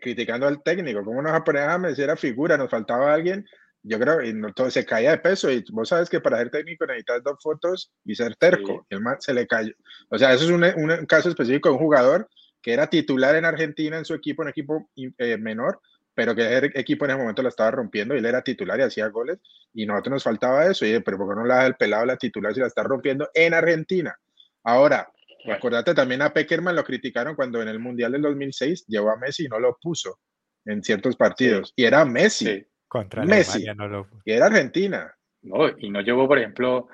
[0.00, 1.96] criticando al técnico, ¿cómo nos va a poner a James?
[1.96, 3.44] Si era figura, nos faltaba alguien,
[3.82, 6.50] yo creo, y no, todo se caía de peso, y vos sabes que para ser
[6.50, 9.72] técnico necesitas dos fotos y ser terco, y el man se le cayó.
[10.08, 12.28] O sea, eso es un, un, caso específico de un jugador
[12.60, 15.80] que era titular en Argentina en su equipo, un equipo eh, menor,
[16.14, 18.82] pero que el equipo en ese momento lo estaba rompiendo y él era titular y
[18.82, 19.38] hacía goles,
[19.74, 22.16] y nosotros nos faltaba eso, y pero ¿por qué no la da el pelado la
[22.16, 24.16] titular si la está rompiendo en Argentina?
[24.62, 25.10] Ahora,
[25.50, 29.46] Acordate también a Peckerman lo criticaron cuando en el Mundial del 2006 llevó a Messi
[29.46, 30.18] y no lo puso
[30.64, 31.72] en ciertos partidos.
[31.74, 32.64] Y era Messi.
[32.86, 33.64] Contra Messi.
[33.76, 34.06] No lo...
[34.24, 35.12] Y era Argentina.
[35.42, 36.88] No, y no llevó, por ejemplo,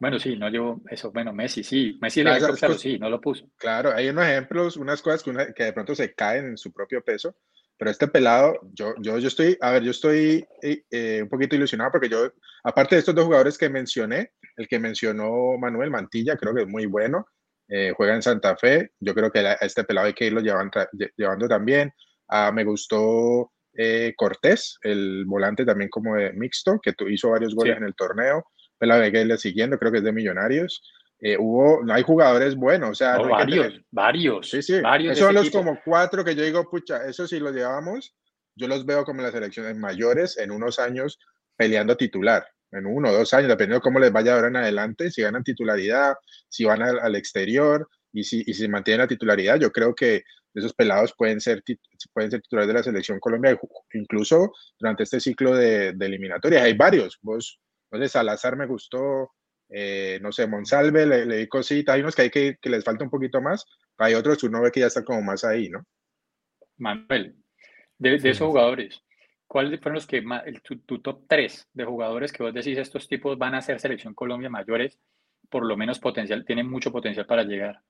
[0.00, 1.12] bueno, sí, no llevó eso.
[1.12, 1.98] Bueno, Messi sí.
[2.00, 3.46] Messi le claro, claro, sí, no lo puso.
[3.58, 7.02] Claro, hay unos ejemplos, unas cosas que, que, de pronto se caen en su propio
[7.02, 7.36] peso.
[7.76, 11.54] Pero este pelado, yo, yo, yo estoy, a ver, yo estoy eh, eh, un poquito
[11.54, 12.30] ilusionado porque yo,
[12.64, 16.68] aparte de estos dos jugadores que mencioné, el que mencionó Manuel Mantilla, creo que es
[16.68, 17.26] muy bueno.
[17.72, 18.90] Eh, juega en Santa Fe.
[18.98, 20.80] Yo creo que a este pelado hay que irlo llevando,
[21.16, 21.92] llevando también.
[22.28, 27.76] Ah, me gustó eh, Cortés, el volante también como de mixto, que hizo varios goles
[27.76, 28.44] en el torneo.
[28.76, 30.82] Pelado de irle siguiendo, creo que es de Millonarios.
[31.20, 34.50] Eh, hubo, hay jugadores buenos, o sea, varios, varios.
[34.50, 34.80] Sí, sí.
[34.80, 38.16] Varios Esos son los como cuatro que yo digo, pucha, eso sí los llevamos,
[38.56, 41.18] yo los veo como las selecciones mayores en unos años
[41.56, 45.10] peleando titular en uno o dos años, dependiendo de cómo les vaya ahora en adelante,
[45.10, 46.14] si ganan titularidad,
[46.48, 50.74] si van al, exterior y si, y si mantienen la titularidad, yo creo que esos
[50.74, 51.62] pelados pueden ser,
[52.12, 53.58] pueden ser titulares de la selección Colombia,
[53.92, 56.62] incluso durante este ciclo de, de eliminatorias.
[56.62, 59.32] Hay varios, vos, no sé, Salazar me gustó,
[59.68, 62.84] eh, no sé, Monsalve, le, le, di cositas, hay unos que hay que, que les
[62.84, 63.64] falta un poquito más,
[63.98, 65.84] hay otros uno ve que ya están como más ahí, ¿no?
[66.78, 67.36] Manuel,
[67.98, 69.00] de, de esos jugadores,
[69.50, 70.22] ¿Cuáles fueron los que
[70.86, 74.48] tu, top 3 de jugadores que vos decís estos tipos van a ser selección Colombia
[74.48, 75.00] mayores,
[75.50, 77.82] por lo menos potencial, tienen mucho potencial para llegar?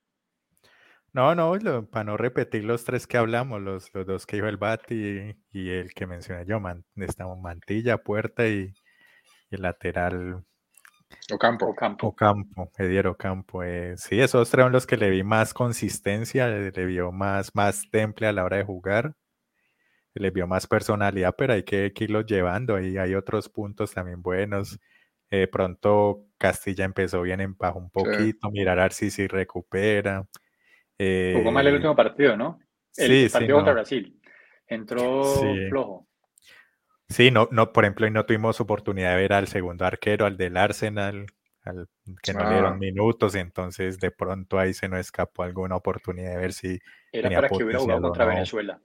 [1.13, 1.53] No, no,
[1.85, 5.69] para no repetir los tres que hablamos, los, los dos que dijo el Bati y,
[5.69, 8.73] el que mencioné yo, man, estamos Mantilla, Puerta y,
[9.51, 10.43] el lateral
[11.31, 11.67] Ocampo.
[11.67, 12.07] Ocampo.
[12.07, 13.61] Ocampo, Edier Ocampo.
[13.61, 17.53] Eh, sí, esos tres son los que le vi más consistencia, le, le vio más,
[17.53, 19.15] más temple a la hora de jugar,
[20.13, 22.75] le vio más personalidad, pero hay que, que irlos llevando.
[22.75, 24.79] Ahí hay otros puntos también buenos.
[25.29, 30.27] Eh, pronto Castilla empezó bien, en un poquito, mirar a si recupera.
[30.99, 32.59] Jugó mal el Eh, último partido, ¿no?
[32.97, 33.75] El sí, sí, partido contra no.
[33.75, 34.21] Brasil.
[34.67, 36.07] Entró flojo.
[37.09, 40.37] Sí, no, no, por ejemplo, y no tuvimos oportunidad de ver al segundo arquero, al
[40.37, 41.25] del Arsenal,
[41.63, 41.87] al
[42.23, 42.53] que no le Ah.
[42.53, 46.79] dieron minutos, y entonces de pronto ahí se nos escapó alguna oportunidad de ver si
[47.11, 48.31] Era para que hubiera jugado contra no.
[48.35, 48.81] Venezuela.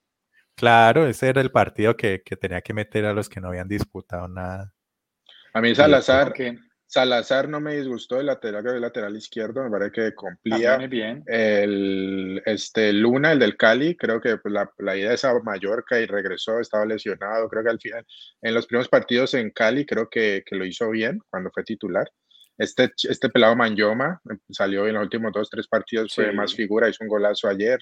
[0.56, 3.68] Claro, ese era el partido que, que tenía que meter a los que no habían
[3.68, 4.72] disputado nada.
[5.52, 6.32] A mí Salazar,
[6.86, 10.78] Salazar no me disgustó el lateral, el lateral izquierdo, me parece que cumplía.
[10.86, 11.22] bien.
[11.26, 16.00] El este, Luna, el del Cali, creo que pues, la, la ida es a Mallorca
[16.00, 17.48] y regresó, estaba lesionado.
[17.48, 18.06] Creo que al final,
[18.40, 22.08] en los primeros partidos en Cali, creo que, que lo hizo bien cuando fue titular.
[22.56, 26.88] Este, este pelado Manyoma eh, salió en los últimos dos, tres partidos, fue más figura,
[26.88, 27.78] hizo un golazo ayer.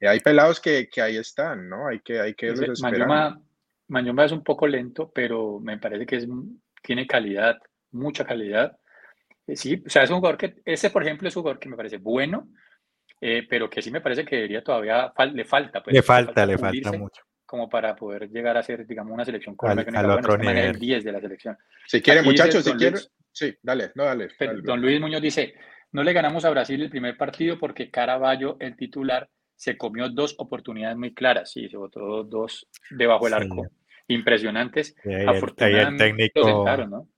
[0.00, 1.86] Eh, hay pelados que, que ahí están, ¿no?
[1.88, 3.06] Hay que, hay que esperando.
[3.06, 3.40] Mañoma,
[3.88, 6.28] Mañoma es un poco lento, pero me parece que es,
[6.82, 7.58] tiene calidad,
[7.92, 8.76] mucha calidad.
[9.46, 11.68] Eh, Sí, o sea, es un jugador que, ese por ejemplo es un jugador que
[11.68, 12.48] me parece bueno,
[13.20, 16.46] eh, pero que sí me parece que debería todavía, fal- le falta, pues, Le falta,
[16.46, 17.22] le pulirse falta mucho.
[17.44, 20.78] como para poder llegar a ser, digamos, una selección Al- bueno, otro el nivel.
[20.78, 21.58] 10 de la selección.
[21.86, 22.94] Si quieren, Aquí dice muchachos, si Don quieren.
[22.94, 24.28] Luis- Sí, dale, no, dale.
[24.38, 24.62] Pero dale.
[24.64, 25.54] Don Luis Muñoz dice,
[25.92, 29.28] no le ganamos a Brasil el primer partido porque Caraballo, el titular,
[29.60, 33.40] se comió dos oportunidades muy claras, sí, se botó dos debajo del Sí.
[33.42, 33.66] arco,
[34.08, 34.96] impresionantes.
[35.04, 37.08] Y el, Afortunadamente lo sentaron, ¿no?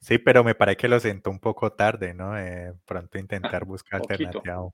[0.00, 2.38] sí, pero me parece que lo sentó un poco tarde, ¿no?
[2.38, 4.70] Eh, pronto intentar buscar alternativa.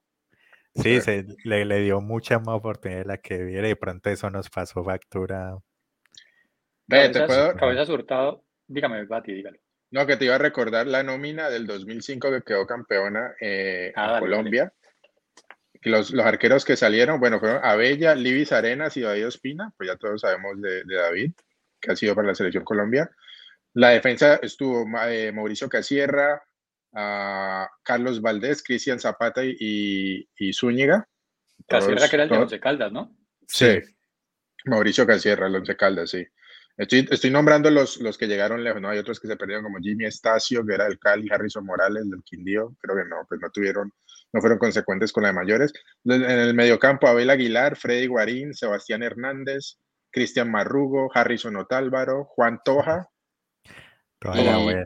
[0.77, 4.31] Sí, se, le, le dio mucha más oportunidad de la que viera y pronto eso
[4.31, 5.57] nos pasó factura.
[6.87, 9.59] Ve, te Cabezas, puedo, Cabezas Hurtado, dígame, Bati, dígalo.
[9.91, 14.05] No, que te iba a recordar la nómina del 2005 que quedó campeona eh, Ah,
[14.05, 14.73] en dale, Colombia.
[15.85, 19.97] Los, los arqueros que salieron, bueno, fueron Abella, Libis Arenas y David Ospina, pues ya
[19.97, 21.33] todos sabemos de, de David,
[21.81, 23.11] que ha sido para la selección Colombia.
[23.75, 26.43] La defensa estuvo eh, Mauricio Casierra,
[27.83, 31.09] Carlos Valdés, Cristian Zapata y, y, y Zúñiga.
[31.67, 33.17] Casierra, Todos- que era el de Once Caldas, ¿no?
[33.47, 33.79] Sí,
[34.65, 36.25] Mauricio Casierra, el Once Caldas, sí.
[36.77, 38.89] Estoy, estoy nombrando los, los que llegaron lejos, ¿no?
[38.89, 42.23] Hay otros que se perdieron, como Jimmy Estacio, que era del Cali, Harrison Morales, del
[42.25, 43.93] Quindío, creo que no, pues no tuvieron,
[44.33, 45.73] no fueron consecuentes con la de mayores.
[46.05, 49.79] En el mediocampo, Abel Aguilar, Freddy Guarín, Sebastián Hernández,
[50.11, 53.09] Cristian Marrugo, Harrison Otálvaro, Juan Toja,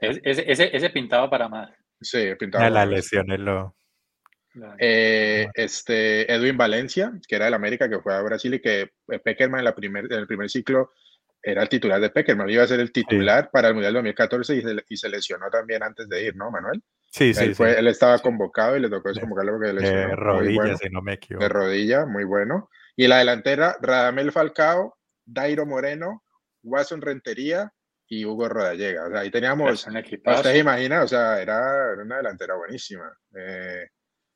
[0.01, 1.71] Ese, ese, ese pintaba para más.
[2.01, 2.97] sí, pintado A las bueno.
[2.97, 3.75] lesiones lo.
[4.79, 9.19] Eh, este, Edwin Valencia, que era del América, que fue a Brasil y que eh,
[9.21, 10.93] Peckerman en, la primer, en el primer ciclo
[11.43, 14.63] era el titular de Peckerman, iba a ser el titular para el Mundial 2014 y
[14.63, 16.83] se, y se lesionó también antes de ir, ¿no, Manuel?
[17.11, 17.79] Sí, sí, él, fue- sí.
[17.79, 20.09] él estaba convocado y le tocó desconvocarlo porque De lesionó.
[20.09, 21.49] muy rodillas, bueno, si no me de equivoco.
[21.49, 22.69] rodilla, muy bueno.
[22.97, 26.25] Y la delantera, Radamel Falcao, Dairo Moreno,
[26.63, 27.73] Watson Rentería
[28.09, 29.07] y Hugo Rodallega.
[29.07, 30.39] O sea, ahí teníamos Es un equipazo.
[30.39, 33.11] Usted se imagina, o sea, era, era una delantera buenísima.
[33.37, 33.87] Eh,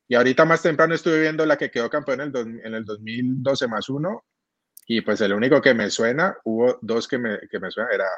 [0.08, 2.84] y ahorita más temprano estuve viendo la que quedó campeón en el, dos- en el
[2.84, 4.24] 2012 más uno.
[4.86, 8.08] Y pues el único que me suena, hubo dos que me, que me suenan, era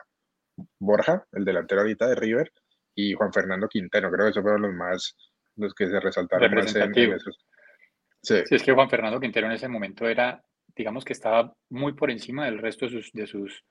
[0.79, 2.53] Borja, el delantero ahorita de River,
[2.95, 4.11] y Juan Fernando Quintero.
[4.11, 5.17] Creo que esos fueron los más,
[5.57, 7.39] los que se resaltaron más en, en esos.
[8.23, 10.43] Sí, Sí, es que Juan Fernando Quintero en ese momento era,
[10.75, 13.65] digamos que estaba muy por encima del resto de sus, de sus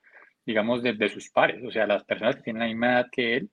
[0.46, 1.62] digamos, de, de sus pares.
[1.66, 3.50] O sea, las personas que tienen la misma edad que él,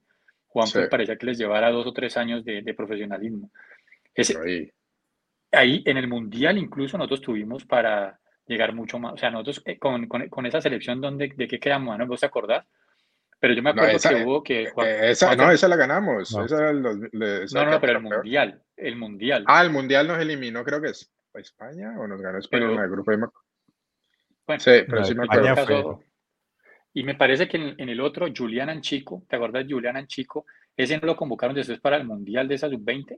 [0.48, 0.80] Juan Sí.
[0.92, 3.50] parecía que les llevara dos o tres años de, de profesionalismo.
[4.14, 4.70] Ese, ahí.
[5.54, 8.20] ahí en el Mundial incluso nosotros tuvimos para
[8.52, 9.14] llegar mucho más.
[9.14, 11.98] O sea, nosotros eh, con, con, con esa selección, donde, ¿de qué quedamos?
[11.98, 12.66] ¿No vos te acordás?
[13.40, 14.70] Pero yo me No, acuerdo esa- que hubo que...
[14.70, 16.32] Juan- Eh, esa, Juan no, esa la ganamos.
[16.36, 16.46] No.
[16.46, 18.04] Esa era el dos- le- esa no, pero el.
[18.04, 19.44] Mundial, el Mundial.
[19.48, 22.80] Ah, el Mundial nos eliminó, creo que es España o nos ganó España Pero- en
[22.84, 23.12] el grupo.
[23.12, 23.28] me-
[24.46, 25.56] Bueno, Sí, pero No, sí me acuerdo.
[25.56, 26.04] caso,
[26.94, 30.46] y me parece que en, en el otro, Julián Anchico, ¿te acuerdas de Julián Anchico?
[30.76, 33.18] Ese no lo convocaron después para el Mundial de esa sub-20.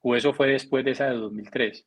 [0.00, 1.86] ¿O eso fue después de esa de 2003?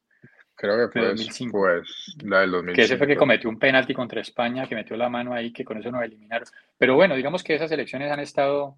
[0.61, 1.57] Creo que fue 2005.
[1.57, 2.75] pues la del 2005.
[2.75, 5.65] Que ese fue que cometió un penalti contra España, que metió la mano ahí, que
[5.65, 6.47] con eso nos eliminaron.
[6.77, 8.77] Pero bueno, digamos que esas elecciones han estado,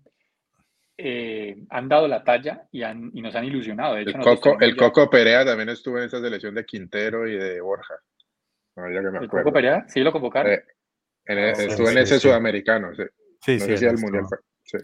[0.97, 3.95] eh, han dado la talla y, han, y nos han ilusionado.
[3.95, 7.27] De hecho, El Coco, el ya- Coco Perea también estuvo en esa selección de Quintero
[7.27, 7.95] y de Borja.
[8.77, 9.27] No, ya que me ¿El.
[9.27, 9.85] Coco Perea?
[9.89, 10.53] ¿Sí lo convocaron?
[10.53, 10.63] Eh,
[11.25, 12.21] en el- Ah, sí, estuvo en ese sí.
[12.21, 12.95] sudamericano.
[12.95, 13.03] sí.
[13.41, 14.23] Sí, No sí, sé si al mundial.
[14.63, 14.77] Sí.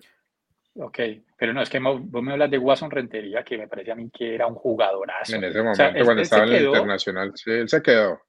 [0.76, 1.00] Ok,
[1.38, 4.10] pero no, es que vos me hablas de Watson Rentería, que me parece a mí
[4.12, 5.36] que era un jugadorazo.
[5.36, 7.32] En ese O momento, sea, él- cuando él estaba en el quedó- internacional.
[7.36, 8.22] Sí, él se quedó.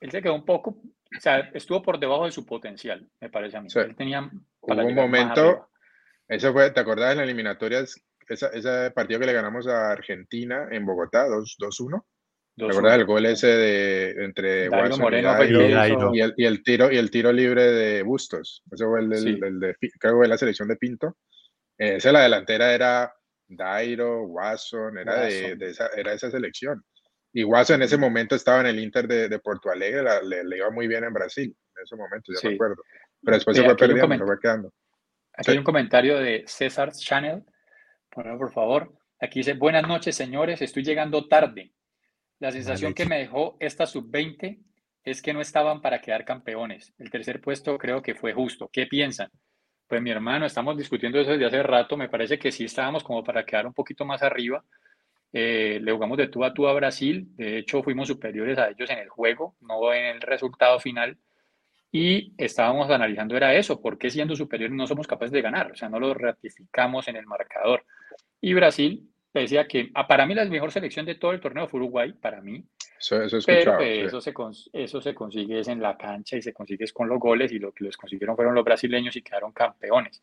[0.00, 3.56] Él se quedó un poco, o sea, estuvo por debajo de su potencial, me parece
[3.56, 3.70] a mí.
[3.70, 3.78] Sí.
[3.78, 4.28] Él tenía
[4.60, 5.68] Hubo un momento.
[6.28, 8.02] Eso fue, ¿te acordás en las eliminatorias?
[8.28, 12.04] Esa, ese partido que le ganamos a Argentina en Bogotá, 2-1.
[12.56, 17.10] ¿Te acuerdas del gol ese de entre Watson y, el, y, el, tiro y el
[17.10, 18.62] tiro libre de Bustos?
[18.72, 21.16] Ese fue el, de creo que fue la selección de Pinto.
[21.78, 23.14] Esa la delantera era
[23.48, 26.84] Dairo, Watson, era de, esa, era esa selección.
[27.32, 30.70] Y Watson en ese momento estaba en el Inter de, de Porto Alegre, le, iba
[30.70, 32.82] muy bien en Brasil, en ese momento, ya me acuerdo.
[33.22, 34.72] Pero después se fue perdiendo, se fue quedando.
[35.34, 37.44] Aquí hay un comentario de César Channel,
[38.10, 38.94] por favor.
[39.20, 41.72] Aquí dice, buenas noches, señores, estoy llegando tarde.
[42.38, 44.62] La sensación que me dejó esta sub-20
[45.04, 46.92] es que no estaban para quedar campeones.
[46.98, 48.68] El tercer puesto creo que fue justo.
[48.72, 49.30] ¿Qué piensan?
[49.86, 51.96] Pues mi hermano, estamos discutiendo eso desde hace rato.
[51.96, 54.64] Me parece que sí estábamos como para quedar un poquito más arriba.
[55.32, 57.28] Eh, le jugamos de tú a tú a Brasil.
[57.36, 61.16] De hecho, fuimos superiores a ellos en el juego, no en el resultado final.
[61.92, 65.72] Y estábamos analizando era eso, ¿por qué siendo superiores no somos capaces de ganar?
[65.72, 67.84] O sea, no lo ratificamos en el marcador.
[68.40, 71.80] Y Brasil decía que ah, para mí la mejor selección de todo el torneo fue
[71.80, 72.64] Uruguay, para mí.
[72.98, 74.32] Eso, eso, pero pues, eso, se,
[74.72, 77.58] eso se consigue es en la cancha y se consigue es con los goles y
[77.58, 80.22] lo que los consiguieron fueron los brasileños y quedaron campeones.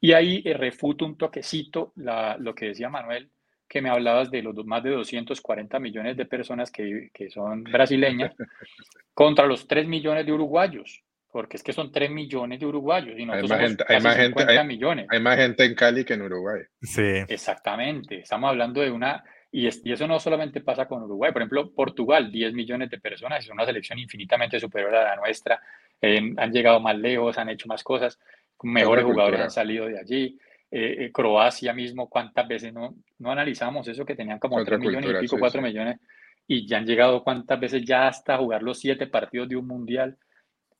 [0.00, 3.30] Y ahí eh, refuto un toquecito la, lo que decía Manuel,
[3.68, 8.34] que me hablabas de los más de 240 millones de personas que, que son brasileñas
[9.14, 13.24] contra los 3 millones de uruguayos porque es que son 3 millones de uruguayos y
[13.24, 15.06] nosotros hay más hay más gente, millones.
[15.08, 16.60] Hay más gente en Cali que en Uruguay.
[16.82, 17.24] Sí.
[17.26, 18.20] Exactamente.
[18.20, 19.24] Estamos hablando de una...
[19.54, 21.30] Y, y, eso no solamente pasa con Uruguay.
[21.30, 25.60] Por ejemplo, Portugal, 10 millones de personas, es una selección infinitamente superior a la nuestra.
[26.00, 28.18] han llegado más lejos, han hecho más cosas.
[28.62, 30.38] Mejores jugadores han salido de allí.
[30.74, 35.10] Eh, eh, Croacia mismo, ¿cuántas veces no, no analizamos eso que tenían como 3 millones
[35.10, 36.00] y pico, 4 millones?
[36.46, 40.16] Y ya han llegado cuántas veces ya hasta jugar los 7 partidos de un mundial.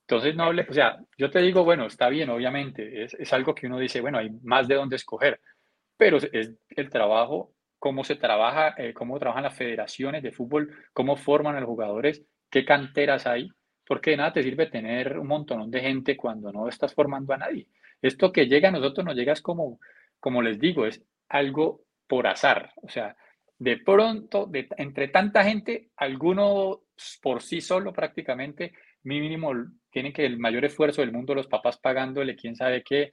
[0.00, 3.54] Entonces, no hable, o sea, yo te digo, bueno, está bien, obviamente, es, es algo
[3.54, 5.40] que uno dice, bueno, hay más de dónde escoger,
[5.98, 7.52] pero es el trabajo,
[7.82, 12.22] cómo se trabaja, eh, cómo trabajan las federaciones de fútbol, cómo forman a los jugadores,
[12.48, 13.50] qué canteras hay,
[13.84, 17.38] porque de nada te sirve tener un montón de gente cuando no estás formando a
[17.38, 17.66] nadie.
[18.00, 19.80] Esto que llega a nosotros nos llega es como,
[20.20, 23.16] como les digo, es algo por azar, o sea,
[23.58, 26.82] de pronto, de, entre tanta gente, alguno
[27.20, 29.50] por sí solo prácticamente mínimo
[29.90, 33.10] tienen que el mayor esfuerzo del mundo, los papás pagándole quién sabe qué,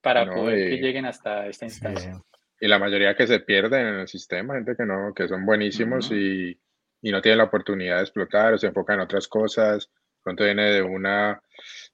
[0.00, 2.18] para poder que lleguen hasta esta instancia.
[2.60, 6.10] Y la mayoría que se pierden en el sistema, gente que no, que son buenísimos
[6.10, 6.58] y,
[7.02, 9.90] y, no tienen la oportunidad de explotar o se enfocan en otras cosas.
[10.22, 11.40] Pronto viene de una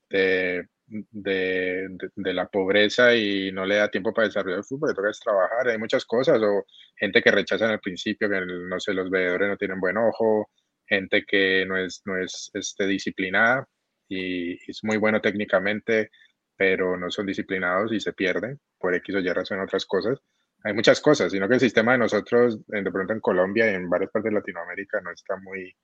[0.09, 4.94] de, de, de, la pobreza y no le da tiempo para desarrollar el fútbol, le
[4.94, 9.11] toca trabajar, hay muchas cosas, o gente que rechazan al principio, que no sé, los
[9.11, 10.51] veedores no tienen buen ojo,
[10.87, 13.66] gente que no es, no es este, disciplinada
[14.09, 16.11] y es muy bueno técnicamente,
[16.57, 20.18] pero no son disciplinados y se pierden por X o Y razón otras cosas.
[20.64, 23.90] Hay muchas cosas, sino que el sistema de nosotros, de pronto en Colombia y en
[23.90, 25.75] varias partes de Latinoamérica, no está muy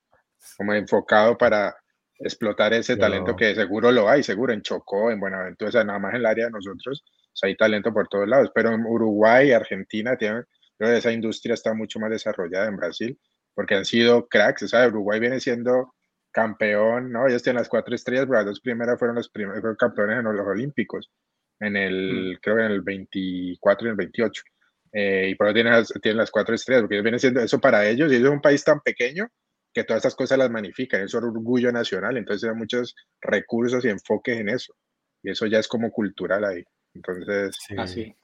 [0.57, 1.75] como enfocado para
[2.17, 5.99] explotar ese talento que seguro lo hay, seguro en Chocó, en Buenaventura, o sea, nada
[5.99, 7.03] más en el área de nosotros,
[7.41, 10.45] hay talento por todos lados, pero en Uruguay, Argentina, tienen,
[10.79, 13.19] esa industria está mucho más desarrollada en Brasil
[13.53, 14.63] porque han sido cracks.
[14.63, 15.93] O sea, Uruguay viene siendo
[16.31, 17.27] campeón, ¿no?
[17.27, 20.23] Ellos tienen las cuatro estrellas, pero las dos primeras fueron los primeros fueron campeones en
[20.23, 21.11] los Olímpicos,
[21.59, 22.39] en el, mm.
[22.41, 24.43] creo que en el 24 y el 28.
[24.91, 27.59] Eh, y por eso tienen las, tienen las cuatro estrellas, porque ellos vienen siendo eso
[27.59, 29.27] para ellos, y ellos son un país tan pequeño
[29.73, 33.89] que todas estas cosas las magnifican, es un orgullo nacional, entonces hay muchos recursos y
[33.89, 34.73] enfoques en eso,
[35.21, 36.63] y eso ya es como cultural ahí.
[36.93, 38.15] Entonces, así.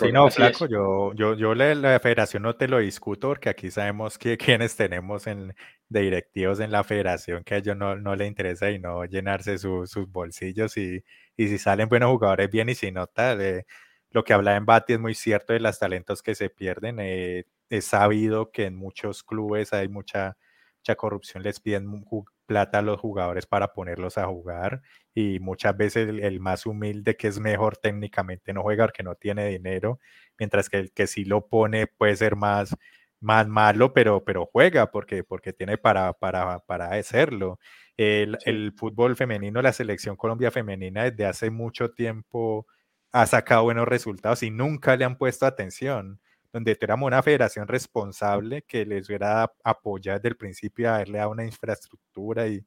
[0.00, 4.18] Sí, no, flaco, yo, yo, yo la, federación no te lo discuto porque aquí sabemos
[4.18, 5.54] que quienes tenemos en,
[5.88, 9.58] de directivos en la federación que a ellos no, no le interesa y no llenarse
[9.58, 11.04] sus bolsillos y,
[11.36, 13.40] y, si salen buenos jugadores bien y si no tal.
[13.40, 13.66] Eh,
[14.10, 16.98] lo que habla en Bati es muy cierto de los talentos que se pierden.
[17.00, 20.36] Eh, es sabido que en muchos clubes hay mucha,
[20.78, 22.04] mucha corrupción, les piden
[22.46, 24.80] plata a los jugadores para ponerlos a jugar
[25.14, 29.46] y muchas veces el, más humilde que es mejor técnicamente no juega porque no tiene
[29.48, 30.00] dinero,
[30.38, 32.74] mientras que el que sí lo pone puede ser más,
[33.20, 37.58] más malo, pero, pero juega porque, porque tiene para, para, para hacerlo.
[37.98, 42.66] El, el fútbol femenino, la selección Colombia femenina desde hace mucho tiempo
[43.12, 46.20] ha sacado buenos resultados y nunca le han puesto atención
[46.52, 51.28] donde tuviéramos una federación responsable que les hubiera apoyado desde el principio a darle a
[51.28, 52.64] una infraestructura y,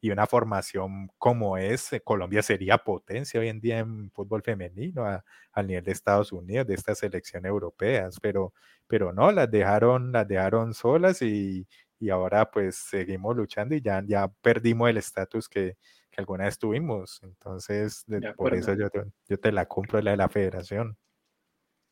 [0.00, 5.04] y, una formación como es, eh, Colombia sería potencia hoy en día en fútbol femenino
[5.52, 8.52] al nivel de Estados Unidos, de estas selecciones europeas, pero,
[8.88, 11.66] pero no, las dejaron, las dejaron solas y,
[12.00, 15.76] y ahora pues seguimos luchando y ya, ya perdimos el estatus que
[16.20, 17.20] alguna vez tuvimos.
[17.22, 18.04] Entonces,
[18.36, 18.88] por eso yo,
[19.28, 20.96] yo te la compro la de la federación.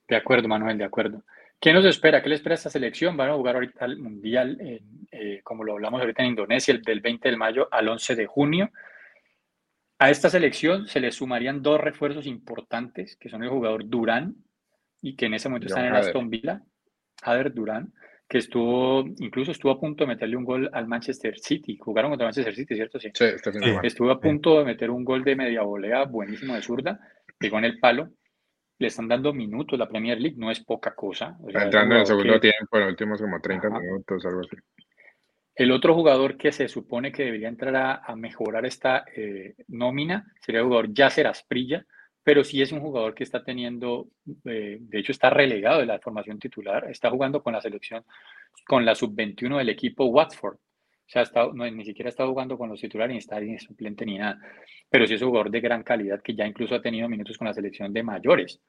[0.09, 1.25] De acuerdo, Manuel, de acuerdo.
[1.61, 2.23] ¿Qué nos espera?
[2.23, 3.17] ¿Qué le espera a esta selección?
[3.17, 4.59] Van a jugar ahorita el Mundial,
[5.11, 8.27] eh, como lo hablamos ahorita en Indonesia, el del 20 de mayo al 11 de
[8.27, 8.71] junio.
[9.99, 14.37] A esta selección se le sumarían dos refuerzos importantes, que son el jugador Durán,
[15.03, 16.63] y que en ese momento está en el Aston Villa,
[17.23, 17.93] Ader Durán,
[18.29, 21.79] que estuvo, incluso estuvo a punto de meterle un gol al Manchester City.
[21.79, 23.01] Jugaron contra Manchester City, ¿cierto?
[23.01, 23.27] Sí, sí,
[23.83, 27.01] Estuvo a punto de meter un gol de media volea buenísimo de zurda,
[27.39, 28.11] pegó en el palo.
[28.79, 31.37] Le están dando minutos la Premier League, no es poca cosa.
[31.49, 34.57] entrando en el segundo tiempo, en los últimos como 30 minutos, algo así.
[35.55, 37.75] El otro jugador que se supone que debería entrar
[38.07, 41.85] a, mejorar esta eh, nómina sería el jugador Yasser Asprilla,
[42.29, 44.11] pero sí es un jugador que está teniendo,
[44.45, 48.05] eh, de hecho está relegado de la formación titular, está jugando con la selección,
[48.67, 50.57] con la sub-21 del equipo Watford.
[50.57, 50.59] O
[51.07, 54.19] sea, está, no, ni siquiera está jugando con los titulares, ni está ni suplente ni
[54.19, 54.39] nada.
[54.91, 57.47] Pero sí es un jugador de gran calidad que ya incluso ha tenido minutos con
[57.47, 58.61] la selección de mayores.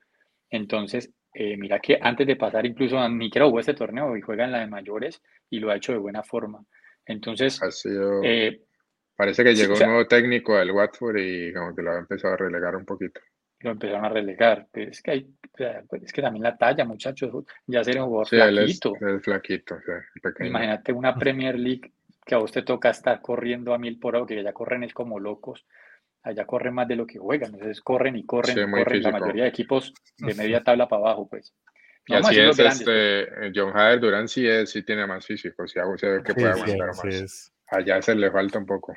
[0.50, 4.46] Entonces, eh, mira que antes de pasar incluso ni siquiera jugó este torneo y juega
[4.46, 6.64] en la de mayores y lo ha hecho de buena forma.
[7.06, 7.60] Entonces,
[8.24, 8.62] eh,
[9.18, 12.38] parece que llegó un nuevo técnico al Watford y como que lo ha empezado a
[12.38, 13.20] relegar un poquito.
[13.62, 14.68] Lo empezaron a relegar.
[14.74, 15.28] es que hay,
[16.02, 18.94] es que también la talla, muchachos, ya ser un jugador flaquito.
[18.96, 19.78] es, flaquito,
[20.40, 21.92] Imagínate una Premier League
[22.26, 24.94] que a vos te toca estar corriendo a mil por hora, que allá corren es
[24.94, 25.66] como locos.
[26.22, 29.04] Allá corren más de lo que juegan, entonces corren y corren y corren.
[29.04, 31.54] La mayoría de equipos de media tabla para abajo, pues.
[32.06, 33.52] Y así es, este, pues.
[33.56, 36.88] John Hader Durán sí, es, sí tiene más físico, si se ve que puede aguantar
[36.88, 37.54] más.
[37.68, 38.96] Allá se le falta un poco.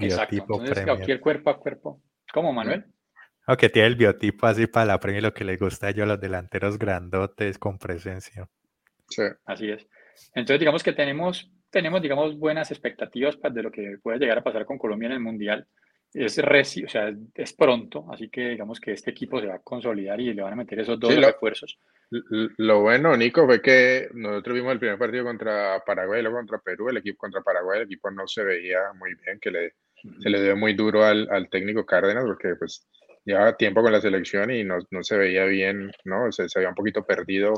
[0.00, 2.00] Exacto, entonces cualquier cuerpo a cuerpo.
[2.32, 2.86] ¿Cómo, Manuel?
[3.46, 6.20] Aunque tiene el biotipo así para la premia, lo que le gusta a ellos, los
[6.20, 8.48] delanteros grandotes con presencia.
[9.08, 9.22] Sí.
[9.44, 9.86] Así es.
[10.34, 14.64] Entonces, digamos que tenemos, tenemos digamos, buenas expectativas de lo que puede llegar a pasar
[14.64, 15.66] con Colombia en el Mundial
[16.14, 19.62] es reci o sea, es pronto, así que digamos que este equipo se va a
[19.62, 21.78] consolidar y le van a meter esos dos refuerzos.
[22.58, 26.58] Lo bueno, Nico, fue que nosotros vimos el primer partido contra Paraguay y luego contra
[26.58, 26.90] Perú.
[26.90, 29.74] El equipo contra Paraguay, el equipo no se veía muy bien, que le,
[30.18, 32.86] se le dio muy duro al, al, técnico Cárdenas, porque pues
[33.24, 36.30] llevaba tiempo con la selección y no, no se veía bien, ¿no?
[36.32, 37.54] Se, se había un poquito perdido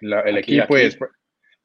[0.00, 1.10] el equipo y después,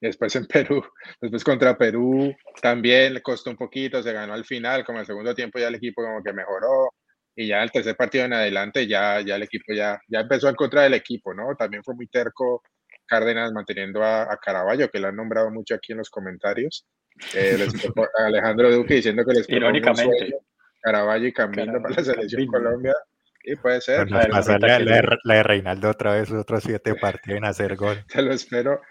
[0.04, 0.84] Después en Perú,
[1.22, 5.34] después contra Perú también le costó un poquito, se ganó al final, como el segundo
[5.34, 6.90] tiempo ya el equipo como que mejoró
[7.36, 10.56] y ya el tercer partido en adelante ya, ya el equipo ya, ya empezó en
[10.56, 11.56] contra del equipo, ¿no?
[11.56, 12.62] También fue muy terco
[13.06, 16.86] Cárdenas manteniendo a, a Caraballo, que lo han nombrado mucho aquí en los comentarios.
[17.34, 17.58] Eh,
[18.18, 20.38] Alejandro Duque diciendo que les Irónicamente.
[20.82, 22.94] Caraballo y Camino para la selección Colombia.
[23.44, 24.10] Y puede ser.
[24.10, 28.04] la, la, de Reinaldo otra vez, otros siete partidos en hacer gol.
[28.08, 28.82] Te lo espero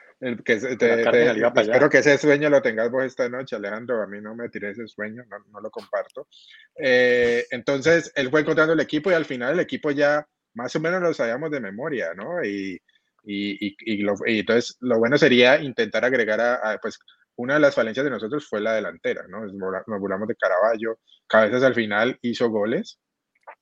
[0.45, 4.03] que espero que ese sueño lo tengas vos esta noche, Alejandro.
[4.03, 6.29] A mí no me tiré ese sueño, no, no lo comparto.
[6.77, 10.25] Eh, entonces, él fue encontrando el equipo y al final el equipo ya
[10.55, 12.45] más o menos lo sabíamos de memoria, ¿no?
[12.45, 12.81] Y,
[13.25, 16.99] y, y, lo, y entonces lo bueno sería intentar agregar a, pues,
[17.37, 19.45] una de las falencias de nosotros fue la delantera, ¿no?
[19.45, 23.01] Nos burlamos de Caraballo, Cabezas al final hizo goles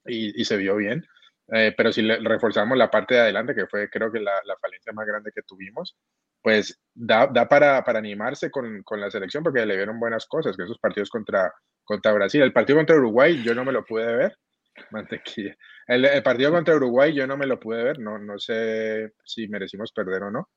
[0.06, 1.04] y, se vio bien.
[1.52, 4.56] Eh, pero si le reforzamos la parte de adelante, que fue creo que la, la
[4.60, 5.96] falencia más grande que tuvimos,
[6.42, 10.56] pues da, da para, para, animarse con, con, la selección porque le vieron buenas cosas,
[10.56, 11.52] que esos partidos contra,
[11.84, 12.42] contra Brasil.
[12.42, 14.36] El partido contra Uruguay yo no me lo pude ver.
[14.90, 15.56] Mantequilla.
[15.86, 19.92] El, partido contra Uruguay yo no me lo pude ver, no, no sé si merecimos
[19.92, 20.48] perder o no.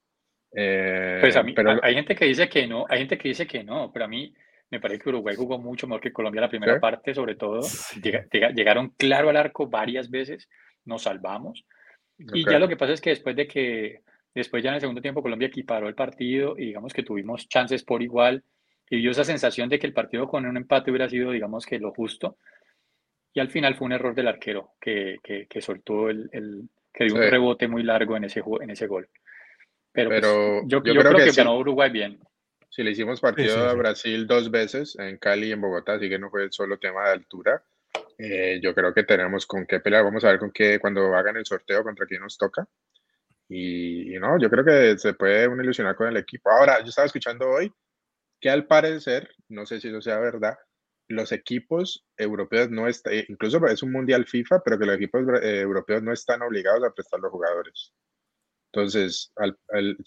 [0.55, 3.47] Eh, pues a mí, pero, hay gente que dice que no, hay gente que dice
[3.47, 4.33] que no, pero a mí
[4.73, 7.61] me parece que Uruguay jugó mucho mejor que Colombia la primera parte, sobre todo.
[8.53, 10.49] llegaron claro al arco varias veces,
[10.85, 11.65] nos salvamos.
[12.17, 14.01] Y ya lo que pasa es que después de que
[14.33, 17.83] Después ya en el segundo tiempo Colombia equiparó el partido y digamos que tuvimos chances
[17.83, 18.43] por igual
[18.89, 21.79] y dio esa sensación de que el partido con un empate hubiera sido digamos que
[21.79, 22.37] lo justo.
[23.33, 27.15] Y al final fue un error del arquero que, que, soltó el, el, que dio
[27.15, 29.09] un rebote muy largo en ese, en ese gol.
[29.91, 32.19] Pero, pues, yo, yo, creo, que, ganó Uruguay bien.
[32.73, 36.17] Si le hicimos partido a Brasil dos veces en Cali y en Bogotá, así que
[36.17, 37.63] no fue solo tema de altura.
[38.17, 40.03] Eh, yo creo que tenemos con qué pelear.
[40.03, 42.67] Vamos a ver con qué cuando hagan el sorteo contra quién nos toca.
[43.47, 46.49] Y, no, yo creo que se puede uno ilusionar con el equipo.
[46.49, 47.71] Ahora, yo estaba escuchando hoy
[48.41, 50.57] que al parecer, no sé si eso sea verdad,
[51.07, 55.59] los equipos europeos no están, incluso es un mundial FIFA, pero que los equipos eh,
[55.59, 57.93] europeos no están obligados a prestar los jugadores.
[58.73, 59.31] Entonces,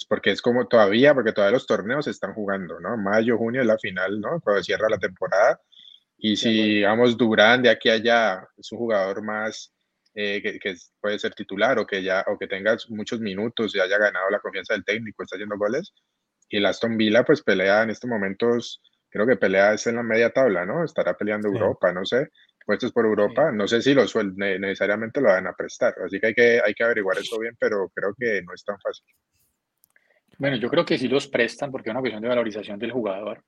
[0.08, 2.96] porque es como todavía, porque todavía los torneos se están jugando, ¿no?
[2.96, 4.40] Mayo, junio es la final, ¿no?
[4.40, 5.60] Cuando cierra la temporada.
[6.18, 9.72] Y si, digamos, Durán de aquí a allá es un jugador más
[10.14, 13.98] eh, que, puede ser titular o que ya o que tenga muchos minutos y haya
[13.98, 15.94] ganado la confianza del técnico, está haciendo goles.
[16.48, 20.02] Y el Aston Villa pues pelea en estos momentos, creo que pelea es en la
[20.02, 20.84] media tabla, ¿no?
[20.84, 22.30] Estará peleando Europa, no sé.
[22.66, 26.34] Puestos por Europa, no sé si los necesariamente lo van a prestar, así que hay,
[26.34, 29.06] que hay que averiguar eso bien, pero creo que no es tan fácil.
[30.38, 33.42] Bueno, yo creo que sí los prestan porque es una cuestión de valorización del jugador.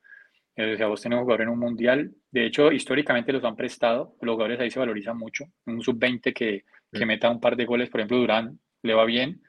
[0.56, 3.56] Eh, o sea, vos tenés un jugador en un mundial, de hecho, históricamente los han
[3.56, 5.44] prestado, los jugadores ahí se valorizan mucho.
[5.66, 9.42] Un sub-20 que, que meta un par de goles, por ejemplo, Durán le va bien,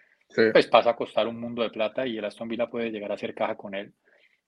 [0.51, 3.15] pues pasa a costar un mundo de plata y el Aston Villa puede llegar a
[3.15, 3.93] hacer caja con él.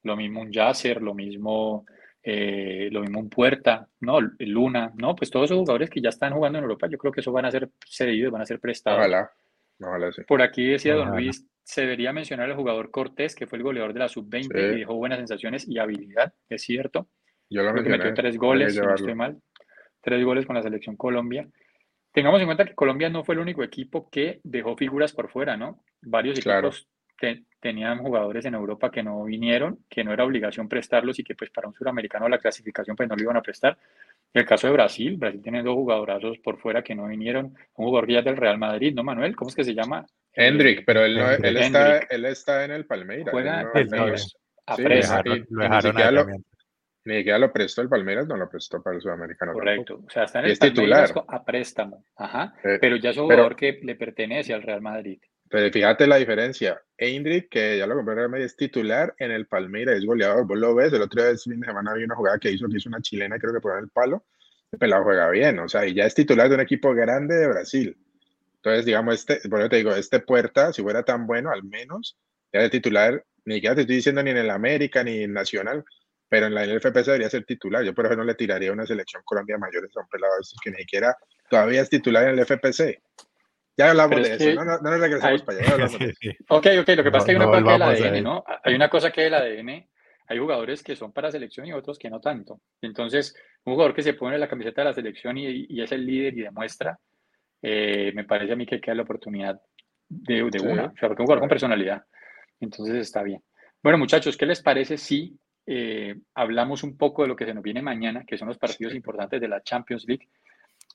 [0.03, 1.85] Lo mismo un Yasser, lo mismo,
[2.23, 4.19] eh, lo mismo un Puerta, ¿no?
[4.39, 5.15] Luna, ¿no?
[5.15, 7.45] Pues todos esos jugadores que ya están jugando en Europa, yo creo que eso van
[7.45, 8.99] a ser cedidos, van a ser prestados.
[8.99, 9.31] Ojalá.
[9.79, 10.21] Ojalá sí.
[10.27, 13.93] Por aquí decía Don Luis, se debería mencionar al jugador Cortés, que fue el goleador
[13.93, 17.07] de la sub-20 y dejó buenas sensaciones y habilidad, es cierto.
[17.49, 19.41] Yo lo creo que metió tres goles, si no estoy mal.
[20.01, 21.47] Tres goles con la selección Colombia.
[22.13, 25.57] Tengamos en cuenta que Colombia no fue el único equipo que dejó figuras por fuera,
[25.57, 25.83] ¿no?
[26.01, 26.87] Varios equipos
[27.59, 31.51] tenían jugadores en Europa que no vinieron, que no era obligación prestarlos y que pues
[31.51, 33.77] para un suramericano la clasificación pues no lo iban a prestar.
[34.33, 37.45] El caso de Brasil, Brasil tiene dos jugadorazos por fuera que no vinieron,
[37.75, 39.35] un jugador que ya del Real Madrid, ¿no, Manuel?
[39.35, 40.05] ¿Cómo es que se llama?
[40.33, 43.29] Hendrik, pero él, él, está, él está en el Palmeiras.
[43.31, 44.35] Juega en Palmeiras.
[44.75, 46.25] Sí, lo
[47.03, 49.53] ni siquiera lo prestó el Palmeiras, no lo prestó para el sudamericano.
[49.53, 50.01] Correcto.
[50.05, 52.05] O sea, está en el Palmeiras a préstamo.
[52.15, 52.53] Ajá.
[52.63, 55.19] Eh, pero ya es un jugador que le pertenece al Real Madrid.
[55.51, 56.81] Pero fíjate la diferencia.
[56.97, 60.47] Eindrick, que ya lo compré en Madrid, es titular en el Palmeiras, es goleador.
[60.47, 62.77] Vos lo ves, el otro día, fin de semana, había una jugada que hizo, que
[62.77, 64.23] hizo una chilena, creo que por el palo.
[64.71, 67.47] El pelado juega bien, o sea, y ya es titular de un equipo grande de
[67.49, 67.97] Brasil.
[68.55, 72.17] Entonces, digamos, este, por eso te digo, este Puerta, si fuera tan bueno, al menos,
[72.49, 75.83] era el titular, ni siquiera te estoy diciendo ni en el América, ni en Nacional,
[76.29, 77.83] pero en la NFP debería ser titular.
[77.83, 80.31] Yo por ejemplo no le tiraría una selección Colombia mayores a un pelado
[80.63, 81.17] que ni siquiera
[81.49, 83.01] todavía es titular en el FPC.
[83.81, 85.87] Ya hablamos de eso, no, no, no, nos regresamos para allá.
[86.49, 88.43] Ok, ok, lo que pasa es que hay una cosa del ADN, ¿no?
[88.63, 89.87] Hay una cosa que el ADN,
[90.27, 92.61] hay jugadores que son para selección y otros que no tanto.
[92.81, 96.05] Entonces, un jugador que se pone la camiseta de la selección y, y es el
[96.05, 96.97] líder y demuestra,
[97.61, 99.59] eh, me parece a mí que queda la oportunidad
[100.07, 102.03] de, de una, o sea, porque un jugador con personalidad.
[102.59, 103.41] Entonces está bien.
[103.81, 107.63] Bueno, muchachos, ¿qué les parece si eh, hablamos un poco de lo que se nos
[107.63, 110.27] viene mañana, que son los partidos importantes de la Champions League.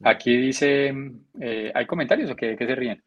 [0.05, 0.95] Aquí dice,
[1.41, 3.03] eh, ¿hay comentarios o qué, qué se ríen?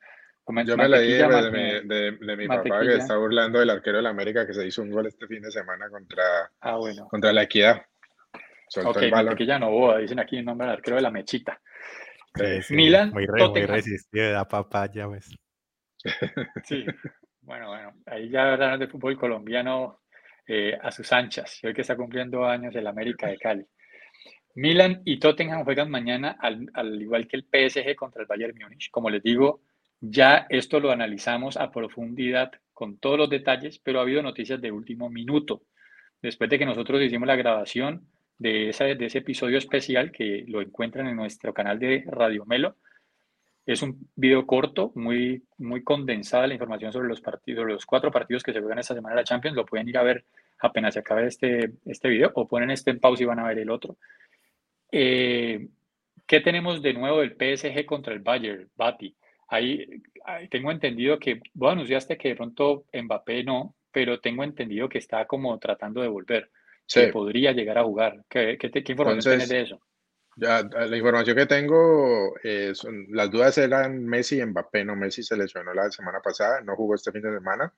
[0.65, 4.47] Yo me leí de, de, mi papá que está burlando del arquero de la América
[4.47, 6.23] que se hizo un gol este fin de semana contra,
[6.61, 7.07] ah, bueno.
[7.07, 7.83] contra la Equidad.
[8.67, 11.61] Soltó ok, el no boda, dicen aquí el nombre del arquero de la mechita.
[12.61, 15.29] Sí, Milan, muy, re, muy resistido, da papaya, pues.
[16.63, 16.85] Sí,
[17.41, 20.01] bueno, bueno, ahí ya hablan de fútbol colombiano
[20.47, 23.65] eh, a sus anchas, hoy que está cumpliendo años el América de Cali.
[24.55, 28.89] Milan y Tottenham juegan mañana, al, igual que el PSG contra el Bayern Múnich.
[28.91, 29.61] Como les digo,
[30.01, 34.71] ya esto lo analizamos a profundidad con todos los detalles, pero ha habido noticias de
[34.71, 35.63] último minuto.
[36.21, 41.15] Después de que nosotros hicimos la grabación de, ese episodio especial que lo encuentran en
[41.15, 42.75] nuestro canal de Radio Melo,
[43.65, 48.41] es un video corto, muy, muy condensada la información sobre los partidos, los cuatro partidos
[48.41, 49.55] que se juegan esta semana en la Champions.
[49.55, 50.25] Lo pueden ir a ver
[50.59, 53.59] apenas se acabe este, este video o ponen este en pausa y van a ver
[53.59, 53.97] el otro.
[54.91, 55.67] Eh,
[56.25, 59.15] ¿Qué tenemos de nuevo del PSG contra el Bayern, Bati?
[59.47, 60.03] Ahí,
[60.51, 65.25] tengo entendido que vos anunciaste que de pronto Mbappé no, pero tengo entendido que está
[65.25, 66.51] como tratando de volver.
[66.85, 67.01] Sí.
[67.01, 68.23] Que podría llegar a jugar.
[68.29, 69.81] ¿Qué, qué, qué información tienes de eso?
[70.39, 75.35] la información que tengo, eh, son, las dudas eran Messi y Mbappé, no Messi se
[75.35, 77.73] lesionó la semana pasada, no jugó este fin de semana.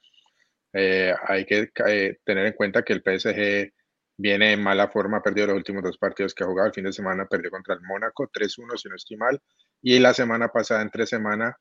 [0.74, 3.74] Eh, hay que eh, tener en cuenta que el PSG
[4.18, 6.68] viene en mala forma, ha perdido los últimos dos partidos que ha jugado.
[6.68, 9.40] El fin de semana perdió contra el Mónaco, 3-1 si no estoy mal.
[9.82, 11.56] Y la semana pasada, en tres semanas,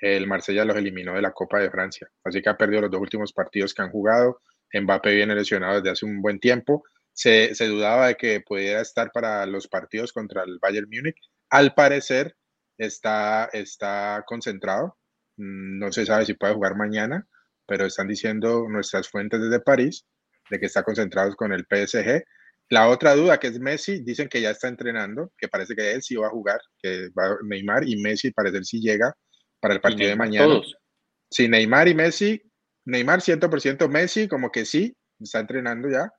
[0.00, 2.08] el Marsella los eliminó de la Copa de Francia.
[2.24, 4.40] Así que ha perdido los dos últimos partidos que han jugado.
[4.72, 6.84] Mbappé viene lesionado desde hace un buen tiempo
[7.16, 11.16] se, dudaba de que pudiera estar para los partidos contra el Bayern Múnich.
[11.48, 12.36] Al parecer
[12.76, 14.98] está, está concentrado.
[15.36, 17.26] Mm, no se sabe si puede jugar mañana,
[17.66, 20.04] pero están diciendo nuestras fuentes desde París
[20.50, 22.24] de que está concentrado con el PSG.
[22.68, 26.02] La otra duda, que es Messi, dicen que ya está entrenando, que parece que él
[26.02, 29.14] sí va a jugar, que va Neymar y Messi parece que sí llega
[29.60, 30.46] para el partido de mañana.
[30.46, 30.76] Todos.
[31.30, 32.42] Sí, Neymar y Messi,
[32.84, 36.12] Neymar 100%, Messi como que sí, está entrenando ya,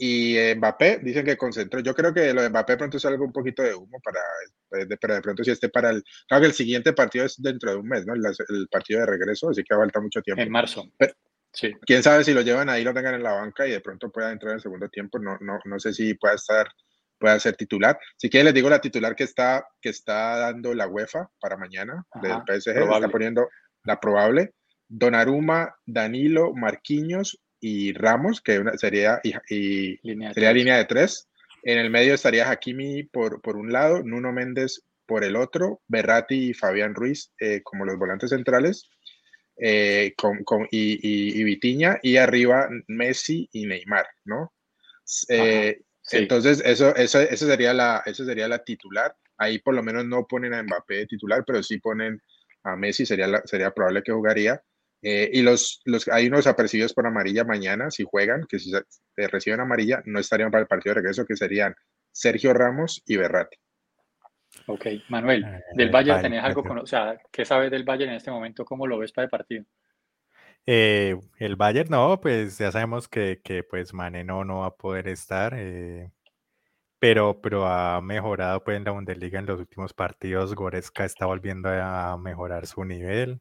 [0.00, 1.80] y Mbappé dicen que concentró.
[1.80, 4.20] Yo creo que lo de Mbappé pronto salga un poquito de humo para,
[5.00, 6.04] pero de pronto si esté para el.
[6.28, 8.14] Claro que el siguiente partido es dentro de un mes, ¿no?
[8.14, 10.40] El, partido de regreso, así que falta mucho tiempo.
[10.40, 10.84] En marzo.
[11.52, 11.72] Sí.
[11.82, 14.32] Quién sabe si lo llevan ahí, lo tengan en la banca y de pronto pueda
[14.32, 15.18] entrar en el segundo tiempo.
[15.18, 16.68] No, no, no sé si pueda estar,
[17.18, 17.98] pueda ser titular.
[18.16, 22.04] Si quieren, les digo la titular que está, que está dando la UEFA para mañana
[22.22, 22.78] del PSG.
[22.78, 23.48] Está poniendo
[23.84, 24.54] la probable.
[24.88, 31.28] Donaruma, Danilo, Marquinhos y Ramos, que sería, y, línea sería línea de tres.
[31.62, 36.50] En el medio estaría Hakimi por, por un lado, Nuno Méndez por el otro, Berratti
[36.50, 38.88] y Fabián Ruiz eh, como los volantes centrales,
[39.60, 44.52] eh, con, y, y, Vitiña, y arriba Messi y Neymar, ¿no?
[45.28, 45.80] Eh,
[46.12, 49.14] entonces, eso, eso, eso, sería la, eso sería la titular.
[49.36, 52.20] Ahí por lo menos no ponen a Mbappé de titular, pero sí ponen
[52.64, 54.62] a Messi, sería, sería probable que jugaría.
[55.00, 58.72] y los, los, hay unos apercibidos por amarilla mañana, si juegan, que si
[59.16, 61.74] reciben amarilla, no estarían para el partido de regreso, que serían
[62.12, 63.58] Sergio Ramos y Berratti.
[64.66, 68.16] Ok, Manuel, eh, del Bayern tenés algo con, o sea, ¿qué sabes del Bayern en
[68.16, 68.64] este momento?
[68.64, 69.64] ¿Cómo lo ves para el partido?
[70.66, 75.08] Eh, el Bayern no, pues ya sabemos que, que pues Mane no, va a poder
[75.08, 76.10] estar, eh,
[76.98, 80.54] pero, pero ha mejorado pues en la Bundesliga en los últimos partidos.
[80.54, 83.40] Goretzka está volviendo a mejorar su nivel,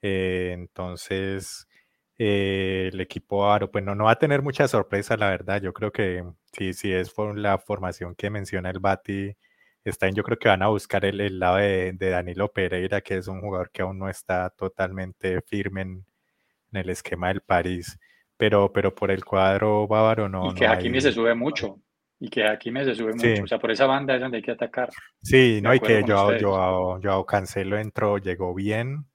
[0.00, 1.68] entonces
[2.16, 5.60] el equipo Aro pues no, no va a tener mucha sorpresa, la verdad.
[5.60, 9.36] Yo creo que sí, sí es por la formación que menciona el Bati
[10.14, 13.70] yo creo que van a buscar el, lado de, Danilo Pereira, que es un jugador
[13.70, 16.06] que aún no está totalmente firme en,
[16.72, 17.98] el esquema del París,
[18.36, 20.50] pero, pero por el cuadro bávaro no.
[20.50, 21.80] Y que aquí me se sube mucho,
[22.18, 24.42] y que aquí me se sube mucho, o sea, por esa banda es donde hay
[24.42, 24.90] que atacar.
[25.22, 29.06] Sí, no, y que yo Cancelo entró, llegó bien,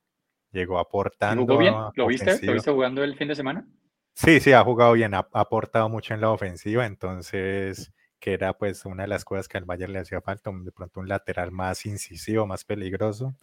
[0.51, 1.41] llegó aportando.
[1.41, 1.73] ¿Jugó bien?
[1.95, 2.45] ¿Lo viste?
[2.45, 3.67] ¿Lo viste jugando el fin de semana?
[4.13, 8.85] Sí, sí, ha jugado bien, ha aportado mucho en la ofensiva, entonces que era pues
[8.85, 11.85] una de las cosas que al Bayern le hacía falta, de pronto un lateral más
[11.85, 13.33] incisivo, más peligroso.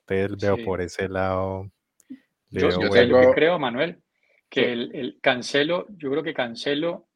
[0.00, 1.70] Entonces veo por ese lado.
[2.50, 2.68] Yo,
[3.34, 4.02] creo, Manuel,
[4.48, 7.08] que el, Cancelo, yo creo que Cancelo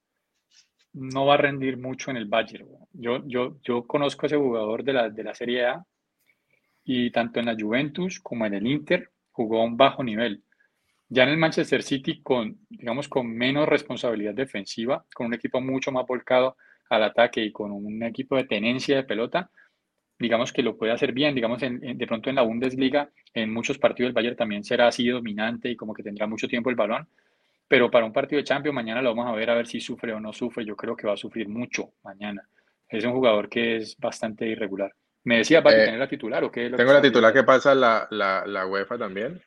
[0.92, 2.68] no va a rendir mucho en el Bayern.
[2.92, 5.84] Yo, yo, yo conozco a ese jugador de la, de la Serie A
[6.84, 10.42] y tanto en la Juventus como en el Inter jugó a un bajo nivel.
[11.08, 15.90] Ya en el Manchester City, con, digamos, con menos responsabilidad defensiva, con un equipo mucho
[15.90, 16.56] más volcado
[16.90, 19.50] al ataque y con un equipo de tenencia de pelota,
[20.18, 24.08] digamos que lo puede hacer bien, digamos, de pronto en la Bundesliga, en muchos partidos
[24.08, 27.08] el Bayern también será así dominante y como que tendrá mucho tiempo el balón,
[27.66, 30.12] pero para un partido de Champions mañana lo vamos a ver a ver si sufre
[30.12, 32.46] o no sufre, yo creo que va a sufrir mucho mañana.
[32.88, 34.92] Es un jugador que es bastante irregular.
[35.22, 36.70] Me decía, ¿va a eh, tener la titular o qué?
[36.70, 39.40] tengo la titular que pasa la, la, UEFA también.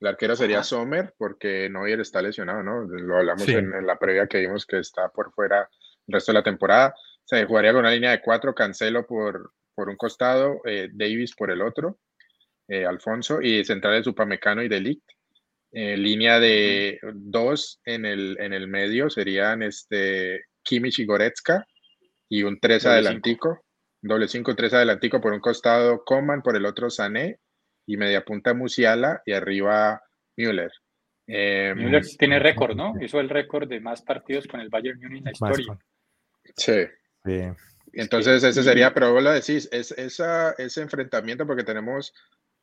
[0.00, 2.80] El arquero sería Sommer porque Neuer está lesionado, ¿no?
[2.80, 5.68] Lo hablamos en, en, la previa que vimos que está por fuera
[6.08, 6.94] el resto de la temporada.
[7.24, 11.50] Se jugaría con una línea de cuatro, Cancelo por, por un costado, eh, Davis por
[11.50, 12.00] el otro,
[12.66, 15.04] eh, Alfonso, y centrales Supamecano y Delict.
[15.70, 21.66] Eh, línea de dos en el, en el medio serían este, Kimmich y Goretzka,
[22.30, 23.64] y un tres adelantico,
[24.00, 27.38] doble cinco, tres adelantico por un costado Coman, por el otro Sané,
[27.86, 30.02] y media punta Musiala, y arriba
[30.36, 30.72] Müller.
[31.26, 32.94] Müller tiene récord, ¿no?
[33.00, 35.78] Hizo el récord de más partidos con el Bayern Munich en la historia.
[36.56, 36.86] Sí.
[37.92, 42.12] Entonces, ese sería, pero vos lo decís, es esa, ese enfrentamiento, porque tenemos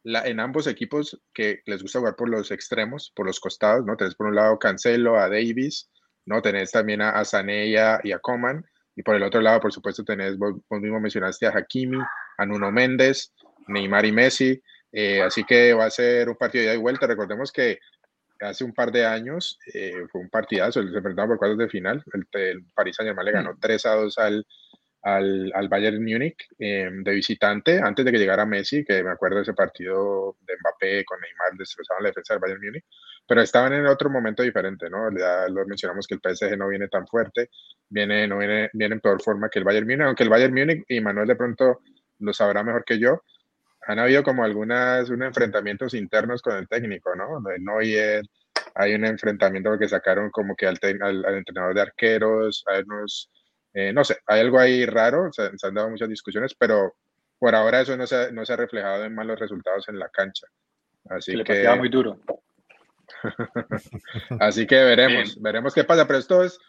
[0.04, 3.98] la, en ambos equipos que les gusta jugar por los extremos, por los costados, ¿no?
[3.98, 5.90] Tenés por un lado Cancelo, a Davis,
[6.26, 6.42] ¿no?
[6.42, 8.64] Tenés también a, a Sané y a, Coman,
[8.96, 11.98] y por el otro lado, por supuesto, tenés, vos, mismo mencionaste a Hakimi,
[12.38, 13.34] a Nuno Méndez,
[13.68, 14.62] Neymar y Messi,
[14.92, 17.08] eh, así que va a ser un partido de ida y vuelta.
[17.08, 17.80] Recordemos que
[18.50, 22.04] hace un par de años eh, fue un partidazo, se enfrentaron por cuartos de final,
[22.14, 23.88] el, el Paris Saint Germain le ganó 3 mm.
[23.88, 24.48] a 2 al,
[25.06, 29.38] al, al Bayern Múnich eh, de visitante antes de que llegara Messi, que me acuerdo
[29.38, 32.86] de ese partido de Mbappé con Neymar destrozaban la defensa del Bayern Múnich,
[33.28, 35.16] pero estaban en otro momento diferente, ¿no?
[35.16, 37.50] Ya lo mencionamos que el PSG no viene tan fuerte,
[37.88, 40.84] viene, no viene, viene en peor forma que el Bayern Múnich, aunque el Bayern Múnich
[40.88, 41.82] y Manuel de pronto
[42.20, 43.22] lo sabrá mejor que yo,
[43.88, 47.42] han habido como algunas unos enfrentamientos internos con el técnico, ¿no?
[47.42, 48.26] De Neuer,
[48.74, 53.30] hay un enfrentamiento que sacaron como que al, al, entrenador de arqueros, hay unos,
[53.74, 56.96] eh, no sé, hay algo ahí raro, se, han dado muchas discusiones, pero
[57.38, 60.48] por ahora eso no se, no se ha reflejado en malos resultados en la cancha.
[61.10, 61.54] Así que...
[61.54, 62.20] Le muy duro.
[64.40, 66.60] Así que veremos, veremos qué pasa, pero esto es,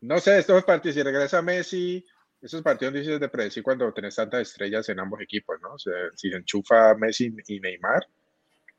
[0.00, 2.04] no sé, estos partidos, si regresa Messi,
[2.44, 5.78] esos partidos difíciles de predecir cuando tenés tantas estrellas en ambos equipos, ¿no?
[5.78, 8.06] Si se enchufa Messi y Neymar,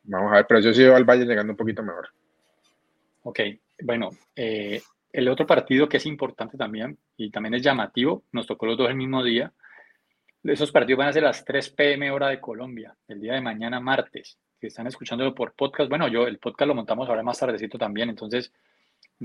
[0.03, 2.09] vamos a ver, pero yo sí al Valle llegando un poquito mejor.
[3.23, 3.39] Ok,
[3.81, 4.79] bueno, eh,
[5.11, 8.87] el otro partido que es importante también y también es llamativo, nos tocó los dos
[8.87, 9.51] el mismo día.
[10.43, 13.79] Esos partidos van a ser las 3 pm hora de Colombia, el día de mañana
[13.79, 14.37] martes.
[14.61, 18.09] Si están escuchándolo por podcast, bueno, yo el podcast lo montamos ahora más tardecito también,
[18.09, 18.53] entonces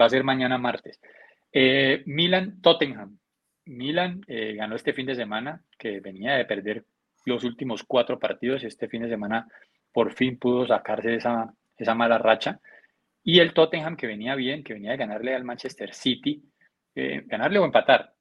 [0.00, 0.98] va a ser mañana martes.
[1.52, 3.19] Eh, Milan-Tottenham.
[3.70, 6.84] Milan eh, ganó este fin de semana, que venía de perder
[7.24, 8.64] los últimos cuatro partidos.
[8.64, 9.46] Este fin de semana
[9.92, 12.60] por fin pudo sacarse esa, esa mala racha.
[13.22, 16.42] Y el Tottenham, que venía bien, que venía de ganarle al Manchester City,
[16.94, 18.12] eh, ganarle o empatar.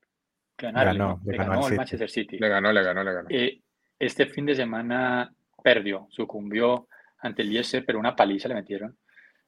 [0.57, 2.37] ganó, le ganó, al Manchester City.
[2.37, 3.27] Le ganó, le ganó, le ganó.
[3.31, 3.61] Eh,
[3.97, 5.33] este fin de semana
[5.63, 6.87] perdió, sucumbió
[7.19, 8.97] ante el Leicester, pero una paliza le metieron.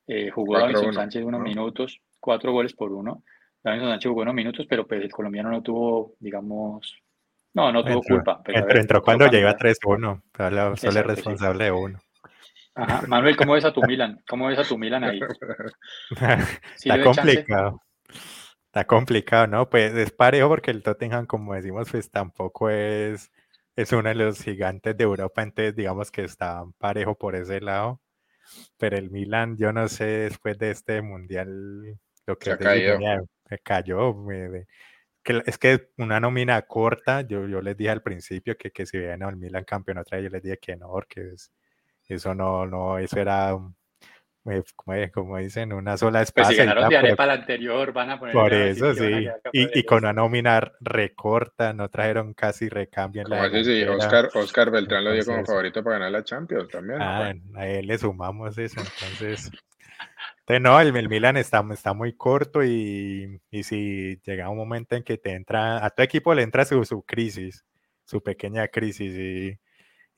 [0.07, 3.23] Eh, jugó Davinson Sánchez unos minutos, cuatro goles por uno.
[3.63, 6.95] Davinson Sánchez jugó unos minutos, pero pues el colombiano no tuvo, digamos,
[7.53, 8.41] no, no tuvo culpa.
[8.43, 11.99] Pero entró, cuando llega 3-1, solo es responsable de uno.
[12.73, 13.05] Ajá.
[13.07, 14.21] Manuel, ¿cómo ves a tu Milan?
[14.27, 15.19] ¿Cómo ves a tu Milan ahí?
[16.75, 17.81] Está complicado.
[18.67, 19.69] Está complicado, ¿no?
[19.69, 23.29] Pues es parejo porque el Tottenham, como decimos, pues tampoco es,
[23.75, 27.99] es uno de los gigantes de Europa, entonces digamos que está parejo por ese lado.
[28.77, 32.55] Pero el Milan, yo no sé, después de este mundial, lo que
[33.59, 34.13] cayó.
[34.13, 34.65] me
[35.23, 35.43] cayó.
[35.45, 39.25] es que una nómina corta, yo, yo les dije al principio que, que si viene
[39.25, 41.35] al Milan campeón otra vez, yo les dije que no, porque
[42.07, 43.57] eso no, no, eso era
[45.13, 46.47] como, dicen, una sola espacio.
[46.47, 48.33] Pues si ganaron de arepa la anterior, van a poner.
[48.33, 49.27] Por eso sí.
[49.53, 53.21] Y, y, con una nómina recorta, no trajeron casi recambio.
[53.21, 56.69] En como la sí, Oscar, Oscar Beltrán lo dio como favorito para ganar la Champions
[56.69, 57.01] también.
[57.01, 59.51] Ah, a él le sumamos eso, entonces.
[60.41, 64.95] Entonces no, el, el, Milan está, está muy corto y, y, si llega un momento
[64.95, 67.65] en que te entra, a tu equipo le entra su, su crisis,
[68.05, 69.59] su pequeña crisis y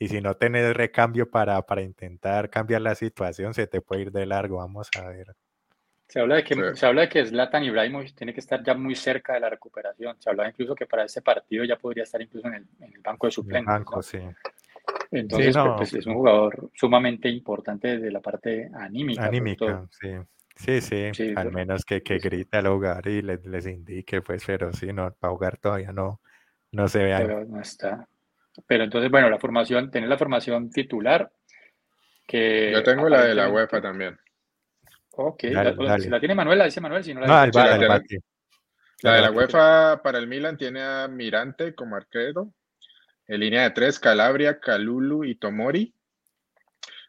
[0.03, 4.11] y si no tenés recambio para, para intentar cambiar la situación, se te puede ir
[4.11, 4.57] de largo.
[4.57, 5.28] Vamos a ver.
[6.09, 8.95] Se habla de que, se habla de que Zlatan Ibrahimovic tiene que estar ya muy
[8.95, 10.17] cerca de la recuperación.
[10.19, 12.99] Se habla incluso que para ese partido ya podría estar incluso en el, en el
[12.99, 13.65] banco de suplentes.
[13.65, 14.19] Banco, sí.
[15.14, 19.26] Entonces, pues, pues, es un jugador sumamente importante desde la parte anímica.
[19.26, 20.09] Anímica, sí.
[20.55, 24.72] Sí, sí, al menos que, que grite al hogar y les, les, indique, pues, pero
[24.72, 26.22] sí, no, para jugar todavía no,
[26.72, 27.16] no se ve.
[27.18, 28.07] Pero no está.
[28.68, 31.32] Pero entonces, bueno, la formación, tener la formación titular.
[32.26, 34.18] Que Yo tengo la de la UEFA también.
[35.11, 37.78] Ok, la, si la tiene Manuel, la dice Manuel, si no la, no, la,
[39.01, 42.53] la de la UEFA para el Milan tiene a Mirante como arquero.
[43.28, 45.93] En línea de tres, Calabria, Calulu y Tomori.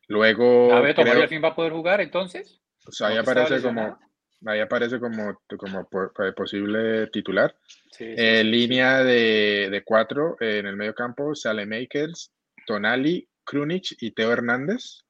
[0.09, 0.73] Luego.
[0.73, 2.61] A ver, ¿Tomori al fin va a poder jugar entonces?
[2.85, 3.99] Pues ahí aparece como,
[4.47, 5.89] ahí aparece como, como
[6.37, 7.57] posible titular.
[7.99, 12.33] Eh, línea de, de, cuatro eh, en el medio campo, Sale Makers,
[12.67, 15.05] Tonali, Krunic y Teo Hernández.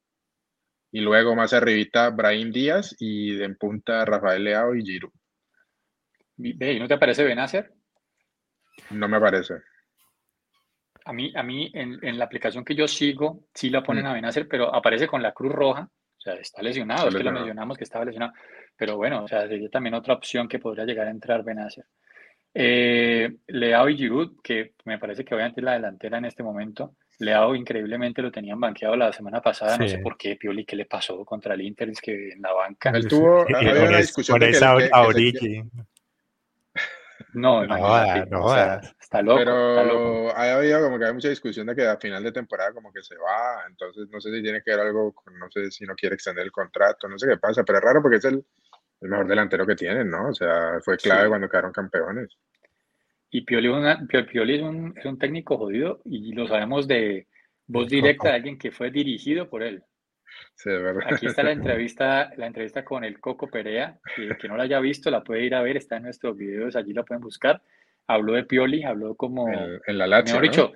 [0.92, 5.12] Y luego más arribita, Brahim Díaz y en punta Rafael Leao y Giroud.
[6.36, 7.72] ¿Y no te parece Benacer?
[8.90, 9.55] No me parece.
[11.05, 14.07] A mí, a mí en, en la aplicación que yo sigo, sí la ponen mm.
[14.07, 15.88] a Benacer, pero aparece con la cruz roja.
[16.16, 18.32] O sea, está lesionado, es que lo mencionamos que estaba lesionado.
[18.76, 21.84] Pero bueno, o sea, sería también otra opción que podría llegar a entrar Benacer.
[22.55, 26.96] Eh, Leao y Giroud, que me parece que obviamente es la delantera en este momento.
[27.18, 30.86] Leao increíblemente lo tenían banqueado la semana pasada, no sé por qué, Pioli, ¿qué le
[30.86, 31.90] pasó contra el Inter?
[31.90, 32.90] Es que en la banca.
[32.90, 34.74] Él tuvo una discusión con esa
[37.35, 37.76] No, no,
[38.26, 38.55] no
[39.01, 39.39] está loco.
[39.39, 42.93] Pero ha habido como que hay mucha discusión de que a final de temporada como
[42.93, 45.85] que se va, entonces no sé si tiene que ver algo, con, no sé si
[45.85, 48.45] no quiere extender el contrato, no sé qué pasa, pero es raro porque es el,
[49.01, 50.28] el mejor delantero que tienen, ¿no?
[50.28, 52.39] O sea, fue clave cuando quedaron campeones.
[53.30, 57.26] Y Pioli, es, un, es, un, técnico jodido y lo sabemos de
[57.66, 59.82] voz directa de alguien que fue dirigido por él.
[60.55, 60.70] Sí.
[61.07, 64.80] Aquí está la entrevista, la entrevista con el Coco Perea, que, que no la haya
[64.80, 67.62] visto la puede ir a ver, está en nuestros videos, allí la pueden buscar.
[68.07, 69.49] Habló de Pioli, habló como...
[69.49, 70.72] En, la Lazio, mejor dicho,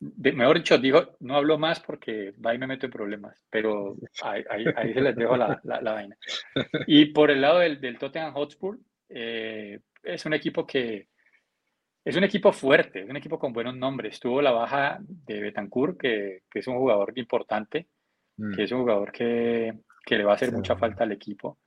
[0.00, 4.44] mejor dicho, dijo, no hablo más porque va y me meto en problemas, pero ahí,
[4.76, 6.16] ahí, se les dejo la, la, vaina.
[6.86, 8.78] Y por el lado del, del Tottenham Hotspur,
[9.10, 11.08] eh, es un equipo que
[12.02, 14.18] es un equipo fuerte, es un equipo con buenos nombres.
[14.18, 17.88] Tuvo la baja de Betancourt, que, que es un jugador importante,
[18.40, 18.54] mm.
[18.54, 19.74] que es un jugador que,
[20.04, 21.58] que le va a hacer mucha falta al equipo.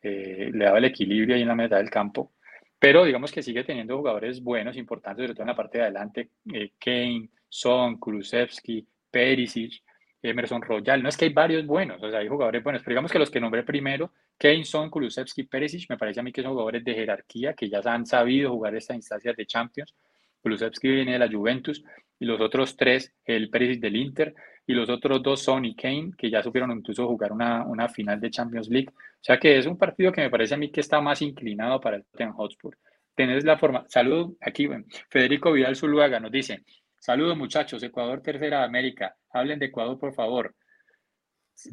[0.00, 2.32] Eh, le daba el equilibrio ahí en la mitad del campo.
[2.78, 6.30] Pero digamos que sigue teniendo jugadores buenos, importantes, sobre todo en la parte de adelante.
[6.52, 9.82] Eh, Kane, Son, Kulusevski, Perisic,
[10.20, 11.02] Emerson Royal.
[11.02, 13.30] No es que hay varios buenos, o sea, hay jugadores buenos, pero digamos que los
[13.30, 16.94] que nombré primero Kane, Son, Kulusevski, Perisic, me parece a mí que son jugadores de
[16.94, 19.94] jerarquía que ya han sabido jugar estas instancias de Champions.
[20.42, 21.84] Kulusevski viene de la Juventus
[22.18, 24.34] y los otros tres, el Perisic del Inter
[24.66, 28.20] y los otros dos Son y Kane, que ya supieron incluso jugar una, una final
[28.20, 28.88] de Champions League.
[28.90, 31.80] O sea que es un partido que me parece a mí que está más inclinado
[31.80, 32.76] para el Tottenham Hotspur.
[33.14, 33.84] Tenés la forma.
[33.88, 34.68] Saludos aquí,
[35.10, 36.64] Federico Vidal Zuluaga nos dice:
[36.98, 39.16] Saludos muchachos, Ecuador tercera de América.
[39.32, 40.54] Hablen de Ecuador, por favor.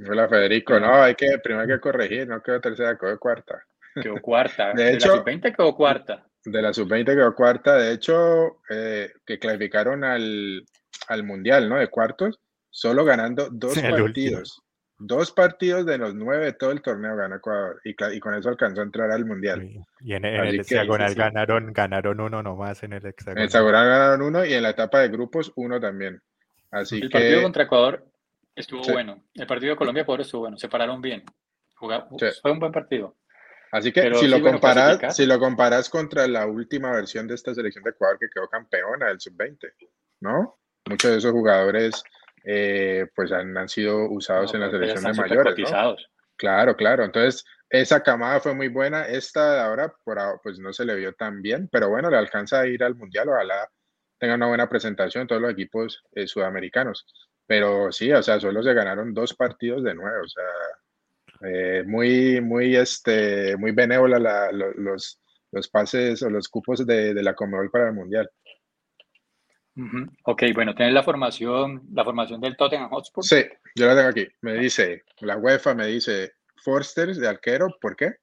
[0.08, 3.64] Hola Federico, no, hay que, primero hay que corregir, no quedó tercera, quedó cuarta.
[3.96, 4.74] Quedó cuarta.
[4.76, 6.26] De, hecho, la sub-20 quedó cuarta.
[6.44, 10.64] De la sub-20 quedó cuarta, de hecho, eh, que clasificaron al,
[11.08, 11.78] al, Mundial, ¿no?
[11.78, 12.40] De cuartos,
[12.70, 13.74] solo ganando dos
[14.14, 14.62] partidos.
[15.02, 18.82] Dos partidos de los nueve de todo el torneo gana Ecuador y, con eso alcanzó
[18.82, 19.66] a entrar al Mundial.
[20.02, 23.38] Y en, el hexagonal ganaron, ganaron uno nomás en el hexagonal.
[23.38, 26.22] En el hexagonal ganaron uno y en la etapa de grupos uno también.
[26.72, 28.06] Así el partido contra Ecuador
[28.54, 29.24] estuvo bueno.
[29.34, 30.58] El partido de Colombia-Ecuador estuvo bueno.
[30.58, 31.24] Se pararon bien.
[31.80, 33.16] Fue un buen partido.
[33.72, 37.84] Así que si lo, comparas, si lo comparas contra la última versión de esta selección
[37.84, 39.72] de Ecuador que quedó campeona del sub-20,
[40.22, 40.58] ¿no?
[40.90, 42.04] Muchos de esos jugadores
[42.44, 45.56] eh, pues han, han, sido usados en la selección de mayores.
[46.36, 47.04] Claro, claro.
[47.04, 49.06] Entonces, esa camada fue muy buena.
[49.08, 52.62] Esta de ahora, por pues no se le vio tan bien, pero bueno, le alcanza
[52.62, 53.30] a ir al mundial.
[53.30, 53.70] Ojalá
[54.18, 57.06] tenga una buena presentación todos los equipos eh, sudamericanos.
[57.46, 60.24] Pero sí, o sea, solo se ganaron dos partidos de nuevo.
[60.24, 65.20] O sea, eh, muy, muy, este, muy benévola los,
[65.52, 68.30] los pases o los cupos de, de la Comebol para el mundial.
[70.24, 73.24] Ok, bueno, ¿tienes la formación, la formación del Tottenham Hotspur?
[73.24, 74.28] Sí, yo la tengo aquí.
[74.42, 78.16] Me dice, la UEFA me dice Forster de arquero, ¿por qué?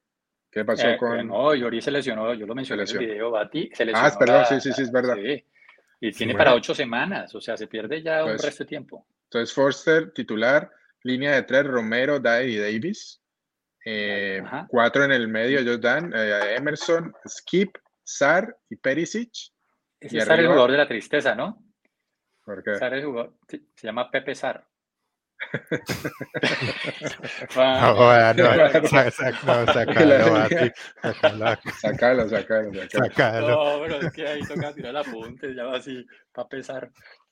[0.51, 1.27] ¿Qué pasó eh, con...?
[1.27, 4.07] no, Yori se lesionó, yo lo mencioné en el video, Bati se lesionó.
[4.07, 5.17] Ah, perdón, sí, sí, sí, es verdad.
[5.99, 9.05] Y tiene para ocho semanas, o sea, se pierde ya un resto de tiempo.
[9.23, 10.71] Entonces, Forster, titular,
[11.03, 13.21] línea de tres, Romero, Dye y Davis.
[13.83, 19.31] Eh, cuatro en el medio, ellos dan eh, Emerson, Skip, Sar y Perisic.
[19.99, 21.63] Es Sar el jugador de la tristeza, ¿no?
[22.43, 22.75] ¿Por qué?
[22.75, 24.67] Sar el jugador, se llama Pepe Sar.
[27.55, 28.43] no, no, no,
[31.79, 33.47] sacalo, sacalo, sacalo.
[33.47, 36.89] No, pero es que ahí toca tirar el apunte, ya va así, para pesar.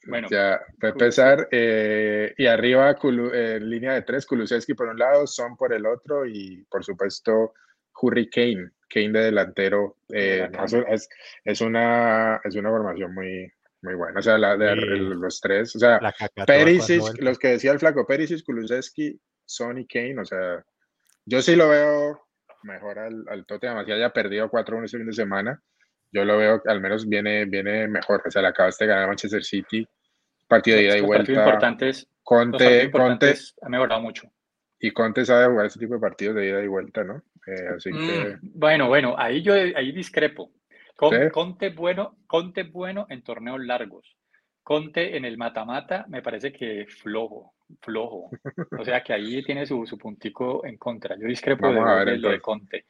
[0.07, 0.27] Bueno.
[0.29, 5.25] Ya, para pesar, eh, y arriba, en eh, línea de tres, Kulusevski por un lado,
[5.25, 7.53] Son por el otro, y por supuesto,
[8.01, 9.97] Hurricane, Kane de delantero.
[10.09, 10.49] Eh,
[10.89, 11.09] es,
[11.43, 14.19] es, una, es una formación muy, muy bueno.
[14.19, 15.75] O sea, la de los tres.
[15.75, 15.99] O sea,
[16.45, 20.19] Perisic, los que decía el flaco, Perisic, Kulusevski, Sonny Kane.
[20.19, 20.63] O sea,
[21.25, 22.27] yo sí lo veo
[22.63, 23.77] mejor al, al Tottenham.
[23.77, 25.61] Así haya perdido 4-1 este fin de semana.
[26.11, 28.21] Yo lo veo, al menos viene, viene mejor.
[28.25, 29.87] O sea, le acabaste de ganar a Manchester City.
[30.47, 31.31] Partido de ida y vuelta.
[31.31, 34.31] Importantes, Conte, Conte ha mejorado mucho.
[34.79, 37.23] Y Conte sabe jugar ese tipo de partidos de ida y vuelta, ¿no?
[37.47, 38.37] Eh, así que...
[38.41, 40.51] Mm, bueno, bueno, ahí yo ahí discrepo.
[40.95, 44.15] Conte, bueno, Conte bueno en torneos largos.
[44.63, 48.29] Conte en el mata-mata me parece que flojo, flojo.
[48.79, 51.15] O sea que ahí tiene su, su puntico en contra.
[51.17, 52.85] Yo discrepo de, lo de Conte.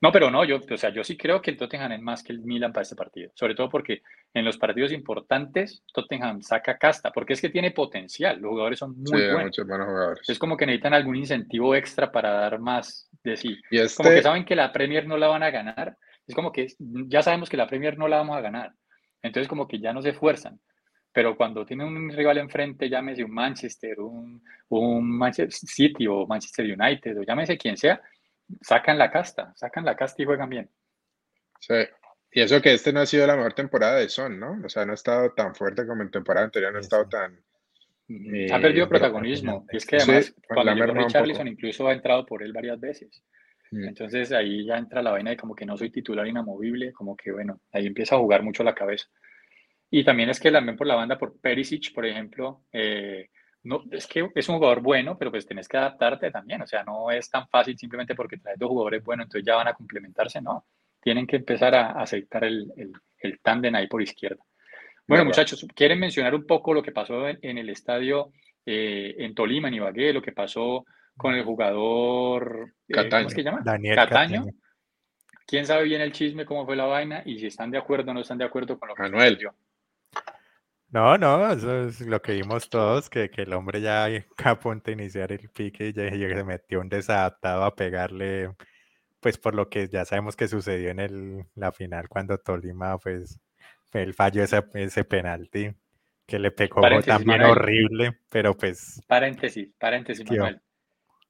[0.00, 2.32] No, pero no, yo, o sea, yo sí creo que el Tottenham es más que
[2.32, 3.30] el Milan para este partido.
[3.34, 4.02] Sobre todo porque
[4.34, 8.38] en los partidos importantes Tottenham saca casta, porque es que tiene potencial.
[8.38, 9.56] Los jugadores son muy sí, buenos.
[9.56, 10.28] buenos jugadores.
[10.28, 13.56] Es como que necesitan algún incentivo extra para dar más de sí.
[13.70, 14.02] Y este...
[14.02, 17.22] Como que saben que la Premier no la van a ganar es como que ya
[17.22, 18.72] sabemos que la Premier no la vamos a ganar.
[19.22, 20.60] Entonces como que ya no se esfuerzan.
[21.12, 26.66] Pero cuando tienen un rival enfrente, llámese un Manchester, un, un Manchester City o Manchester
[26.78, 28.00] United, o llámese quien sea,
[28.60, 30.70] sacan la casta, sacan la casta y juegan bien.
[31.60, 31.74] Sí.
[32.32, 34.58] Y eso que este no ha sido la mejor temporada de Son, ¿no?
[34.64, 37.40] O sea, no ha estado tan fuerte como en temporada anterior, no ha estado tan...
[38.52, 39.66] ha perdido protagonismo.
[39.72, 43.22] Y es que además, cuando llegó Richarlison, incluso ha entrado por él varias veces.
[43.70, 43.84] Mm.
[43.84, 47.32] Entonces ahí ya entra la vaina de como que no soy titular inamovible, como que
[47.32, 49.06] bueno, ahí empieza a jugar mucho la cabeza.
[49.90, 53.30] Y también es que también por la banda, por Perisic, por ejemplo, eh,
[53.66, 56.84] no, es que es un jugador bueno, pero pues tienes que adaptarte también, o sea,
[56.84, 60.40] no es tan fácil simplemente porque traes dos jugadores buenos, entonces ya van a complementarse,
[60.40, 60.66] no,
[61.00, 64.42] tienen que empezar a aceptar el, el, el tándem ahí por izquierda.
[65.08, 68.32] Bueno, muchachos, ¿quieren mencionar un poco lo que pasó en, el estadio
[68.64, 70.84] eh, en Tolima, en Ibagué, lo que pasó
[71.16, 73.18] con el jugador Cataño.
[73.18, 73.60] Eh, ¿cómo se llama?
[73.64, 74.46] Daniel Cataño.
[75.46, 78.14] ¿Quién sabe bien el chisme, cómo fue la vaina y si están de acuerdo o
[78.14, 79.38] no están de acuerdo con lo que Manuel.
[79.38, 79.50] yo?
[80.88, 84.06] No, no, eso es lo que vimos todos, que, que el hombre ya
[84.44, 88.50] a punto de iniciar el pique y ya, se metió un desadaptado a pegarle,
[89.20, 93.40] pues por lo que ya sabemos que sucedió en el, la final cuando Tolima, pues,
[93.92, 95.70] el fallo ese, ese penalti
[96.26, 99.00] que le pegó también horrible, pero pues...
[99.06, 100.60] Paréntesis, paréntesis, Manuel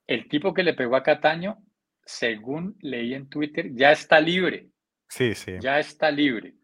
[0.07, 1.59] el tipo que le pegó a Cataño,
[2.05, 4.69] según leí en Twitter, ya está libre.
[5.09, 5.57] Sí, sí.
[5.61, 6.55] Ya está libre.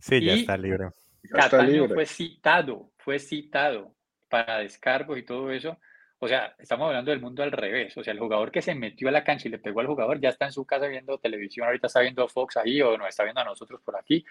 [0.00, 0.90] Sí, ya está libre.
[1.28, 3.94] Cataño fue citado, fue citado
[4.28, 5.76] para descargos y todo eso.
[6.22, 7.96] O sea, estamos hablando del mundo al revés.
[7.96, 10.20] O sea, el jugador que se metió a la cancha y le pegó al jugador
[10.20, 13.24] ya está en su casa viendo televisión, ahorita está viendo Fox ahí o nos está
[13.24, 14.24] viendo a nosotros por aquí.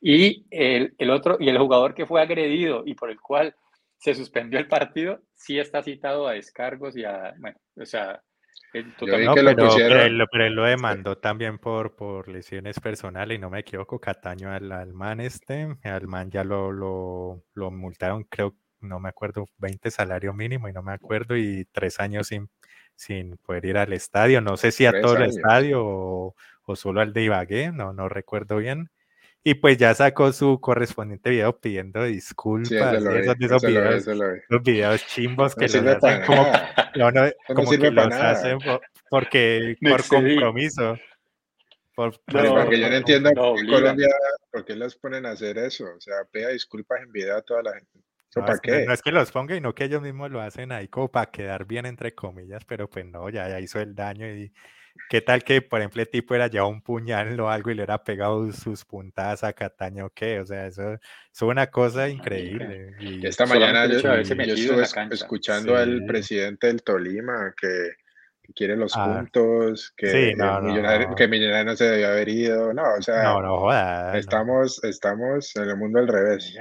[0.00, 3.54] Y el, el otro, y el jugador que fue agredido y por el cual
[3.96, 8.22] se suspendió el partido, sí está citado a descargos y a, bueno, o sea,
[8.98, 9.26] totalmente...
[9.26, 14.00] No, pero, pero, él, lo demandó también por, por lesiones personales y no me equivoco,
[14.00, 19.08] Cataño al, al man este, al man ya lo, lo, lo multaron, creo, no me
[19.08, 22.50] acuerdo, 20 salario mínimo y no me acuerdo, y tres años sin,
[22.96, 24.40] sin poder ir al estadio.
[24.40, 26.34] No sé si a todo el estadio o,
[26.74, 28.90] solo al de Ibagué, no, no recuerdo bien.
[29.44, 32.68] Y pues ya sacó su correspondiente video pidiendo disculpas.
[32.68, 32.76] Sí,
[33.40, 34.06] esos, videos,
[34.48, 36.46] los videos chimbos que los hacen como,
[36.94, 38.58] no, no, como que los hacen
[39.10, 40.96] porque por compromiso.
[41.94, 44.08] Por, porque yo no entiendo por Colombia,
[44.50, 45.84] por qué los ponen a hacer eso.
[45.96, 47.98] O sea, pida disculpas en video a toda la gente.
[48.34, 48.86] No, ¿Para es, qué?
[48.86, 51.30] no es que los ponga y no que ellos mismos lo hacen ahí como para
[51.30, 54.52] quedar bien entre comillas, pero pues no, ya, ya hizo el daño y
[55.12, 57.82] qué tal que por ejemplo el tipo era ya un puñal o algo y le
[57.82, 62.96] era pegado sus puntadas a Cataño o qué, o sea, eso, es una cosa increíble.
[62.98, 67.90] Y esta mañana yo, yo estuve escuchando al presidente del Tolima que
[68.42, 72.72] que quiere los ah, puntos, que, millonario, que Millonario no se debió haber ido.
[72.72, 76.56] No, o sea, estamos, estamos en el mundo al revés.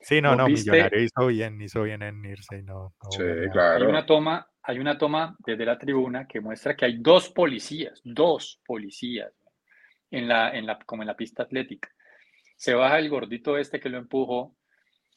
[0.00, 2.94] Sí, no, no, Millonario hizo bien, hizo bien en irse y no.
[3.10, 3.86] sí, claro.
[3.86, 8.00] Hay una toma, hay una toma desde la tribuna que muestra que hay dos policías,
[8.02, 9.32] dos policías
[10.10, 11.88] en la, en la, como en la pista atlética.
[12.56, 14.56] Se baja el gordito este que lo empujó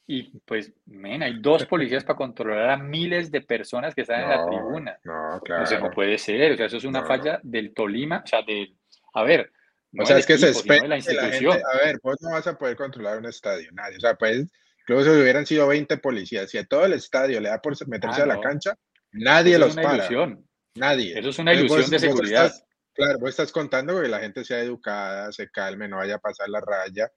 [0.06, 4.28] y pues, men, hay dos policías para controlar a miles de personas que están en
[4.28, 4.98] la tribuna.
[5.02, 5.64] No, claro.
[5.64, 6.52] O sea, no puede ser.
[6.52, 8.22] O sea, eso es una falla del Tolima.
[8.24, 8.74] O sea, de.
[9.14, 9.52] A ver.
[9.98, 11.58] o sea, es que se espera la institución.
[11.72, 13.98] a ver, vos no vas a poder controlar un estadio, nadie.
[13.98, 14.48] O sea, pues,
[14.80, 18.20] incluso si hubieran sido 20 policías, si a todo el estadio le da por meterse
[18.20, 18.76] ah, a la cancha,
[19.12, 19.96] nadie los para.
[19.96, 20.46] Ilusión.
[20.74, 21.18] Nadie.
[21.18, 22.52] Eso es una ilusión de seguridad.
[22.94, 26.48] claro, vos estás contando que la gente sea educada, se calme, no vaya a pasar
[26.48, 27.10] la raya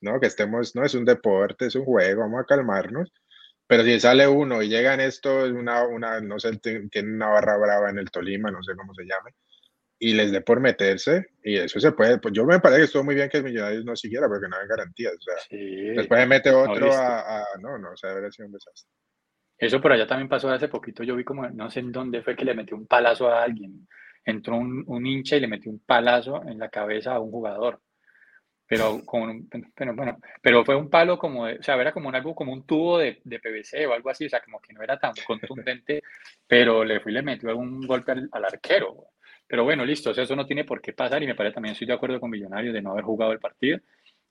[0.00, 0.20] ¿no?
[0.20, 3.12] Que estemos, no es un deporte, es un juego, vamos a calmarnos.
[3.66, 7.90] Pero si sale uno y llegan esto, una, una, no sé, tiene una barra brava
[7.90, 9.30] en el Tolima, no sé cómo se llame,
[9.96, 13.04] y les dé por meterse, y eso se puede, pues yo me parece que estuvo
[13.04, 15.58] muy bien que el Millonarios no siguiera, porque no hay garantías, o sea,
[15.94, 18.90] después mete otro a, no, no, o sea, debería ser un desastre.
[19.60, 22.34] Eso por allá también pasó hace poquito, yo vi como, no sé en dónde fue
[22.34, 23.86] que le metió un palazo a alguien,
[24.24, 27.78] entró un, un hincha y le metió un palazo en la cabeza a un jugador.
[28.66, 32.34] Pero, con, pero bueno, pero fue un palo como, o sea, era como un, algo
[32.34, 34.98] como un tubo de, de, PVC o algo así, o sea, como que no era
[34.98, 36.02] tan contundente,
[36.46, 39.08] pero le fui le metió algún golpe al, arquero.
[39.46, 41.72] Pero bueno, listo, o sea, eso no tiene por qué pasar y me parece también
[41.72, 43.78] estoy de acuerdo con Millonarios de no haber jugado el partido.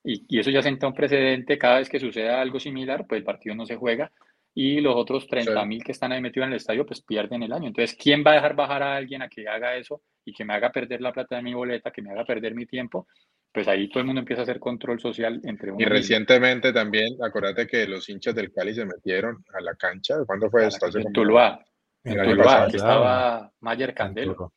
[0.04, 3.26] Y, y eso ya senta un precedente, cada vez que suceda algo similar, pues el
[3.26, 4.12] partido no se juega
[4.54, 7.54] y los otros 30 mil que están ahí metidos en el estadio, pues pierden el
[7.54, 7.68] año.
[7.68, 10.54] Entonces, ¿quién va a dejar bajar a alguien a que haga eso y que me
[10.54, 13.08] haga perder la plata de mi boleta, que me haga perder mi tiempo?
[13.52, 17.18] pues ahí todo el mundo empieza a hacer control social entre uno y recientemente también,
[17.24, 20.16] acuérdate que los hinchas del Cali se metieron a la cancha.
[20.26, 20.86] ¿Cuándo fue esto?
[20.96, 21.60] en Tuluá.
[22.04, 24.54] En Tuluá, que estaba Mayer Candelo.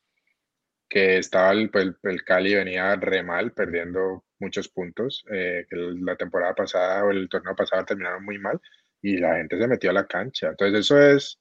[0.88, 5.24] Que estaba el, pues, el, Cali venía re mal, perdiendo muchos puntos.
[5.32, 8.60] Eh, que la temporada pasada o el torneo pasado terminaron muy mal
[9.02, 10.48] y la gente se metió a la cancha.
[10.48, 11.40] Entonces, eso es,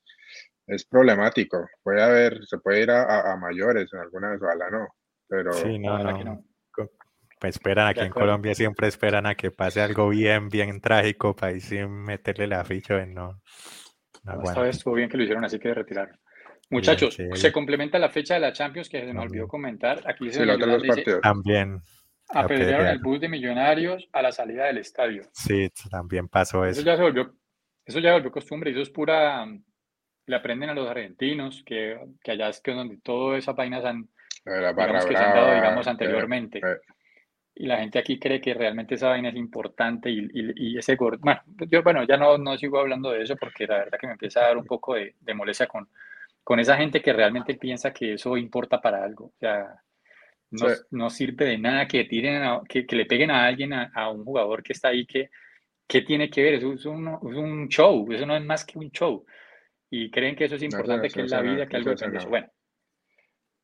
[0.68, 1.70] es problemático.
[1.84, 4.88] Puede haber, se puede ir a, mayores en alguna vez, ojalá no.
[5.28, 6.43] Pero sí, no, no.
[7.39, 11.53] Pues esperan aquí en Colombia, siempre esperan a que pase algo bien, bien trágico para
[11.53, 13.41] ir sin meterle la ficha en no.
[14.24, 16.20] no Esta vez estuvo bien que lo hicieron así que de retirar.
[16.70, 20.01] Muchachos, se complementa la fecha de la Champions que se me olvidó comentar.
[20.05, 20.45] Aquí se
[21.22, 21.82] También.
[22.30, 25.24] Apedrearon el bus de Millonarios a la salida del estadio.
[25.34, 26.80] Sí, también pasó eso.
[26.80, 27.34] Eso ya se volvió,
[27.91, 29.45] eso ya volvió costumbre y eso es pura.
[30.25, 34.07] Le aprenden a los argentinos que, que allá es que donde todas esas vainas han,
[34.45, 36.59] digamos, que se han dado, digamos, anteriormente.
[36.59, 36.77] Eh,
[37.55, 41.19] y la gente aquí cree que realmente esa vaina es importante y, y, ese gordo,
[41.21, 44.13] bueno, yo bueno, ya no, no sigo hablando de eso porque la verdad que me
[44.13, 45.89] empieza a dar un poco de, de molestia con,
[46.43, 49.25] con esa gente que realmente piensa que eso importa para algo.
[49.25, 49.81] O sea,
[50.51, 54.23] no, no sirve de nada que tiren que, que, le peguen a alguien, a, un
[54.23, 55.29] jugador que está ahí, que,
[55.91, 58.79] que tiene que ver, eso es un, es un, show, eso no es más que
[58.79, 59.25] un show.
[59.89, 62.29] Y creen que eso es importante, que es la vida, que algo depende eso.
[62.29, 62.47] Bueno,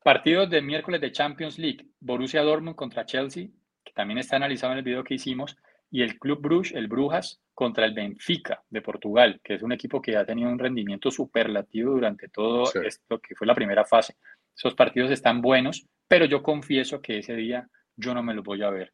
[0.04, 3.46] partidos de miércoles de Champions League, Borussia Dortmund contra Chelsea,
[3.94, 5.56] también está analizado en el video que hicimos,
[5.90, 10.02] y el Club Bruges, el Brujas, contra el Benfica de Portugal, que es un equipo
[10.02, 14.16] que ha tenido un rendimiento superlativo durante todo esto que fue la primera fase.
[14.54, 17.66] Esos partidos están buenos, pero yo confieso que ese día
[17.96, 18.92] yo no me los voy a ver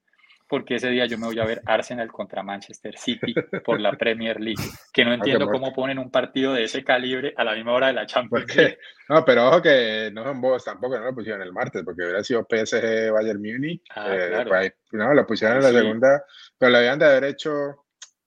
[0.55, 3.35] porque ese día yo me voy a ver Arsenal contra Manchester City
[3.65, 7.43] por la Premier League, que no entiendo cómo ponen un partido de ese calibre a
[7.43, 8.79] la misma hora de la Champions League.
[9.09, 12.23] No, pero ojo que no son vos tampoco, no lo pusieron el martes, porque hubiera
[12.23, 13.83] sido PSG Bayern Munich.
[13.95, 16.25] Ah, eh, pues no, lo pusieron en la segunda,
[16.57, 17.51] pero lo habían de haber hecho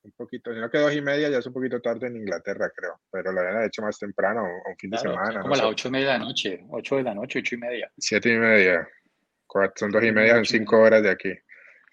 [0.03, 2.99] un poquito, sino que dos y media ya es un poquito tarde en Inglaterra, creo,
[3.09, 5.41] pero lo habían hecho más temprano, un fin de semana.
[5.41, 7.57] Como a las ocho y media de la noche, ocho de la noche, ocho y
[7.57, 7.91] media.
[7.97, 8.87] Siete y media,
[9.75, 11.33] son dos y media, son cinco horas de aquí.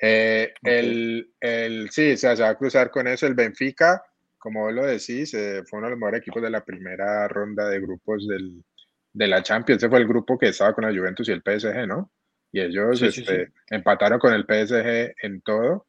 [0.07, 4.03] Eh, el, el, sí, o sea, se va a cruzar con eso el Benfica
[4.45, 7.67] como vos lo decís, eh, fue uno de los mejores equipos de la primera ronda
[7.67, 8.63] de grupos del,
[9.15, 9.83] de la Champions.
[9.83, 12.13] Ese fue el grupo que estaba con la Juventus y el PSG, ¿no?
[12.53, 15.87] Y ellos este, empataron con el PSG en todo,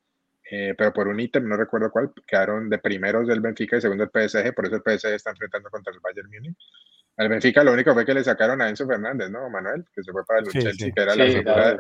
[0.50, 4.06] eh, pero por un ítem, no recuerdo cuál, quedaron de primeros del Benfica y segundo
[4.06, 6.58] el PSG, por eso el PSG está enfrentando contra el Bayern Múnich.
[7.18, 9.86] Al Benfica lo único fue que le sacaron a Enzo Fernández, ¿no, Manuel?
[9.94, 11.78] Que se fue para el Chelsea, que era la figura,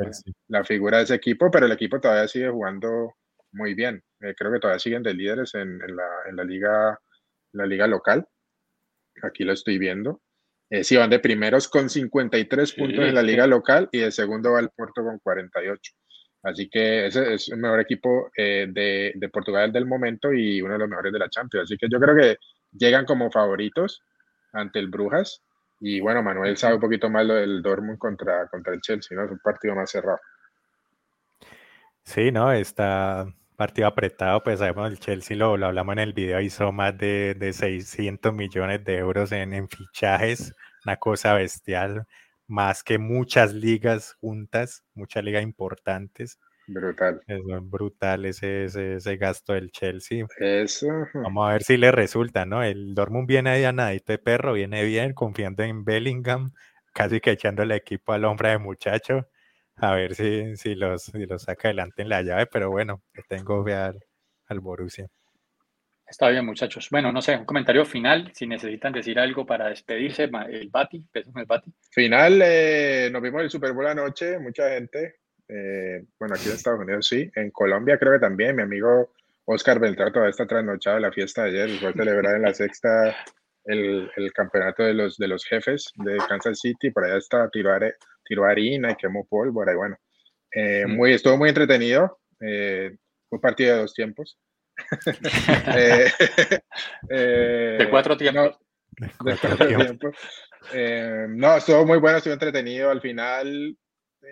[0.47, 3.15] la, figura, de ese equipo, pero el equipo todavía sigue jugando
[3.51, 4.01] muy bien.
[4.21, 6.99] Eh, creo que todavía siguen de líderes en, en, la, en la, liga,
[7.51, 8.25] la liga local.
[9.23, 10.21] Aquí lo estoy viendo.
[10.69, 14.53] Eh, sí, van de primeros con 53 puntos en la liga local y de segundo
[14.53, 15.93] va el Porto con 48.
[16.43, 20.73] Así que ese es el mejor equipo eh, de, de, Portugal del momento y uno
[20.73, 21.65] de los mejores de la Champions.
[21.65, 22.37] Así que yo creo que
[22.71, 24.01] llegan como favoritos
[24.55, 25.43] ante el Brujas.
[25.79, 29.25] Y bueno, Manuel sabe un poquito más lo del Dortmund contra, contra el Chelsea, ¿no?
[29.25, 30.19] Es un partido más cerrado.
[32.03, 32.51] Sí, ¿no?
[32.51, 36.97] Está partido apretado, pues sabemos el Chelsea, lo, lo hablamos en el video, hizo más
[36.97, 40.53] de, de 600 millones de euros en, en, fichajes,
[40.85, 42.05] una cosa bestial,
[42.47, 46.39] más que muchas ligas juntas, muchas ligas importantes.
[46.67, 47.21] Brutal.
[47.27, 50.25] Es brutal ese, ese, ese, gasto del Chelsea.
[50.39, 50.87] Eso.
[51.13, 52.63] Vamos a ver si le resulta, ¿no?
[52.63, 56.53] El Dortmund viene ahí a nadito de perro, viene bien, confiando en Bellingham,
[56.93, 59.27] casi que echando el equipo al hombre de muchacho
[59.77, 63.63] a ver si, si, los, si los saca adelante en la llave, pero bueno, tengo
[63.63, 63.99] que al,
[64.47, 65.07] al Borussia.
[66.07, 66.87] Está bien, muchachos.
[66.91, 71.45] Bueno, no sé, un comentario final, si necesitan decir algo para despedirse, el Bati, el
[71.45, 71.73] Bati.
[71.91, 75.15] Final, eh, nos vimos el Super Bowl anoche, mucha gente,
[75.47, 79.11] eh, bueno, aquí en Estados Unidos sí, en Colombia creo que también, mi amigo
[79.45, 83.15] Oscar Beltrán todavía está trasnochado la fiesta de ayer, fue a celebrar en la sexta
[83.65, 87.95] el, el, campeonato de los, de los jefes de Kansas City, por allá está Tiroare
[88.25, 89.97] tiró harina y quemó pólvora y bueno,
[90.51, 92.95] eh, muy, estuvo muy entretenido, eh,
[93.29, 94.37] fue un partido de dos tiempos.
[97.09, 98.57] Eh, de cuatro tiempos.
[98.99, 100.15] No, de cuatro tiempos.
[101.29, 102.89] no, estuvo muy bueno, estuvo entretenido.
[102.89, 103.77] Al final,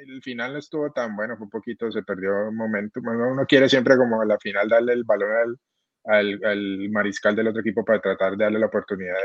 [0.02, 3.00] el final no estuvo tan bueno, fue un poquito, se perdió un momento.
[3.02, 5.60] uno quiere siempre como a la final darle el balón al,
[6.06, 9.16] al, al, mariscal del otro equipo para tratar de darle la oportunidad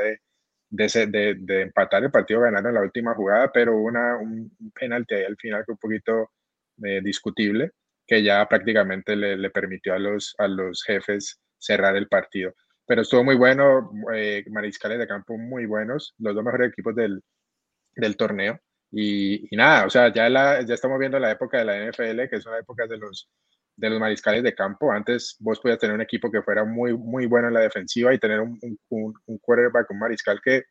[0.71, 5.15] de, de, de, empatar el partido ganando en la última jugada, pero una, un penalti
[5.15, 6.31] ahí al final que un poquito
[6.85, 7.73] eh, discutible,
[8.07, 12.55] que ya prácticamente le, le, permitió a los, a los jefes cerrar el partido.
[12.87, 17.23] Pero estuvo muy bueno, eh, mariscales de campo muy buenos, los dos mejores equipos del,
[17.97, 18.61] del torneo.
[18.91, 22.29] Y, y, nada, o sea, ya, la, ya estamos viendo la época de la NFL,
[22.29, 23.29] que es una época de los,
[23.77, 24.91] de los mariscales de campo.
[24.93, 28.19] Antes vos podías tener un equipo que fuera muy, muy bueno en la defensiva y
[28.19, 28.59] tener un,
[28.89, 30.65] un, un quarterback, un mariscal que,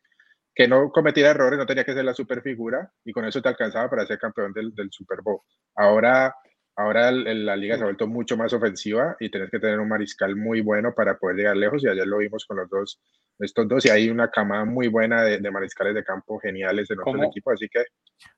[0.54, 3.48] que no cometiera errores, no tenía que ser la super figura y con eso te
[3.48, 5.40] alcanzaba para ser campeón del, del Super Bowl.
[5.76, 6.34] Ahora,
[6.78, 10.34] ahora la liga se ha vuelto mucho más ofensiva y tenés que tener un mariscal
[10.36, 13.00] muy bueno para poder llegar lejos y ayer lo vimos con los dos,
[13.38, 17.00] estos dos y hay una camada muy buena de, de mariscales de campo geniales en
[17.00, 17.84] otro equipo, así que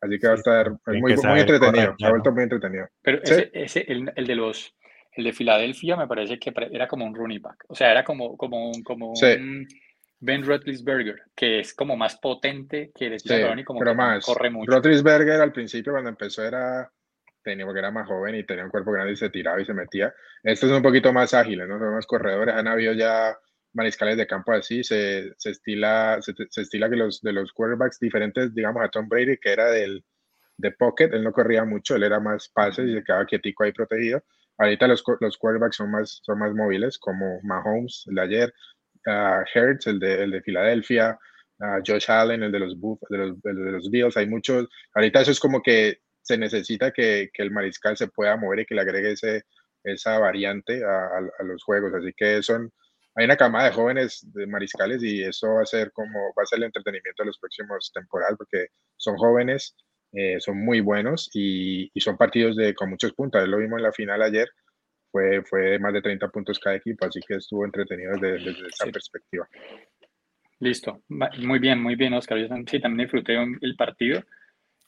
[0.01, 1.97] Así que va a estar muy, muy entretenido.
[2.03, 2.87] ha vuelto muy entretenido.
[3.03, 4.75] Pero ese, ese el, el, de los,
[5.13, 7.65] el de Filadelfia me parece que era como un running back.
[7.69, 9.69] O sea, era como, como, un, como un
[10.21, 14.25] Ben Roethlisberger, que es como más potente que el sí, y como pero más.
[14.25, 14.71] corre mucho.
[14.71, 16.91] Roethlisberger al principio cuando empezó era
[17.43, 19.75] tenía porque era más joven y tenía un cuerpo grande y se tiraba y se
[19.75, 20.13] metía.
[20.43, 21.79] Estos son un poquito más ágiles, ¿no?
[21.79, 22.55] Son más corredores.
[22.55, 23.37] Han habido ya
[23.73, 28.01] mariscales de campo así, se, se estila, se, se, estila que los de los quarterbacks
[28.01, 30.05] diferentes, digamos a Tom Brady, que era del
[30.57, 33.73] de pocket, él no corría mucho, él era más pases y se quedaba quietico ahí
[33.73, 34.23] protegido.
[34.59, 38.55] Ahorita los, los quarterbacks son más, son más móviles, como Mahomes, el de ayer,
[39.07, 41.19] uh, Hertz, el de, el de Filadelfia,
[41.61, 44.69] uh, Josh Allen, el de los, Buff, de los, de los Bills, hay muchos.
[44.95, 48.67] Ahorita eso es como que se necesita que, que el mariscal se pueda mover y
[48.67, 49.45] que le agregue ese,
[49.85, 51.93] esa variante a, a, a los juegos.
[51.95, 52.73] Así que son,
[53.15, 56.47] hay una camada de jóvenes de mariscales y eso va a ser como va a
[56.47, 59.77] ser el entretenimiento de los próximos temporadas porque son jóvenes,
[60.13, 63.47] eh, son muy buenos y, y, son partidos de con muchos puntos.
[63.49, 64.49] Lo vimos en la final ayer,
[65.11, 68.85] fue, fue más de 30 puntos cada equipo, así que estuvo entretenido desde, desde esa
[68.85, 68.93] sí.
[68.93, 69.49] perspectiva.
[70.61, 72.39] Listo, muy bien, muy bien, Oscar.
[72.39, 74.23] Yo sí, también disfruté el partido,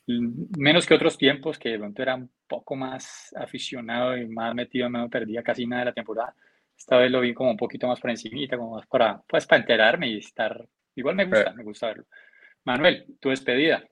[0.07, 4.89] menos que otros tiempos que de pronto era un poco más aficionado y más metido,
[4.89, 6.35] no perdía casi nada de la temporada
[6.83, 9.61] esta vez lo vi como un poquito más por encimita, como más para, pues, para
[9.61, 10.67] enterarme y estar...
[10.97, 12.05] Igual me gusta, me gusta verlo.
[12.65, 13.85] Manuel, tu despedida.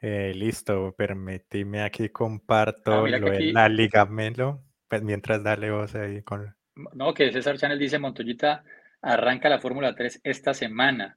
[0.00, 5.94] Eh, listo, permíteme aquí comparto ah, lo de la Liga Melo, pues mientras dale vos
[5.94, 6.54] ahí con...
[6.94, 8.64] No, que César Channel dice Montoyita
[9.00, 11.16] arranca la Fórmula 3 esta semana.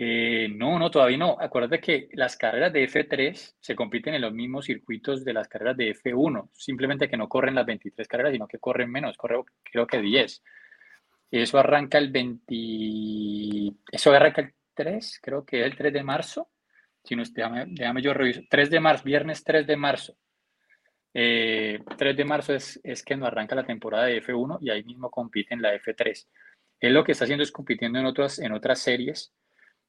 [0.00, 1.36] Eh, no, no, todavía no.
[1.40, 5.76] Acuérdate que las carreras de F3 se compiten en los mismos circuitos de las carreras
[5.76, 9.88] de F1, simplemente que no corren las 23 carreras, sino que corren menos, corre creo
[9.88, 10.40] que 10.
[11.32, 16.48] Eso arranca el 20, eso arranca el 3, creo que es el 3 de marzo.
[17.02, 18.42] Si no, déjame, déjame yo reviso.
[18.48, 20.16] 3 de marzo, viernes 3 de marzo.
[21.12, 24.84] 3 eh, de marzo es, es que nos arranca la temporada de F1 y ahí
[24.84, 26.24] mismo compite en la F3.
[26.78, 29.32] Él lo que está haciendo es compitiendo en otras, en otras series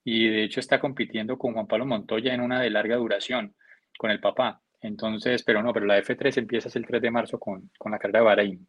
[0.04, 3.56] y de hecho está compitiendo con Juan Pablo Montoya en una de larga duración,
[3.98, 4.62] con el papá.
[4.82, 8.20] Entonces, pero no, pero la F3 empieza el 3 de marzo con, con la carrera
[8.20, 8.68] de Bahrein.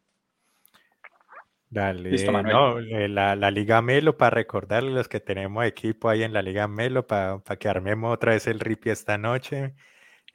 [1.69, 2.11] Dale,
[2.43, 6.41] no, eh, la, la, Liga Melo, para recordarles los que tenemos equipo ahí en la
[6.41, 9.73] Liga Melo, para, para que armemos otra vez el RIPI esta noche.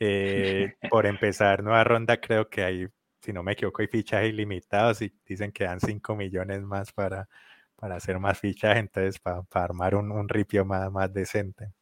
[0.00, 2.86] Eh, por empezar, nueva ronda, creo que hay,
[3.20, 7.28] si no me equivoco, hay fichajes ilimitados y dicen que dan 5 millones más para,
[7.76, 11.72] para hacer más fichajes, entonces para, para armar un, un, ripio más, más decente.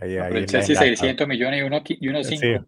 [0.00, 2.66] Ahí, no, ahí 600 millones y uno, y uno 5.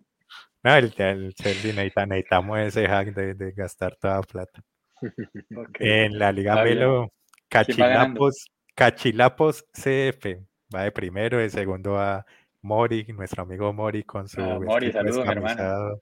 [0.63, 4.63] No, el, el Chelsea necesitamos ese hack de, de gastar toda plata.
[5.79, 7.13] En la Liga Melo,
[7.49, 10.27] Cachilapos, Cachilapos CF
[10.75, 12.25] va de primero, de segundo a
[12.63, 16.01] Mori, nuestro amigo Mori con su ah, Mori, saludos, hermano.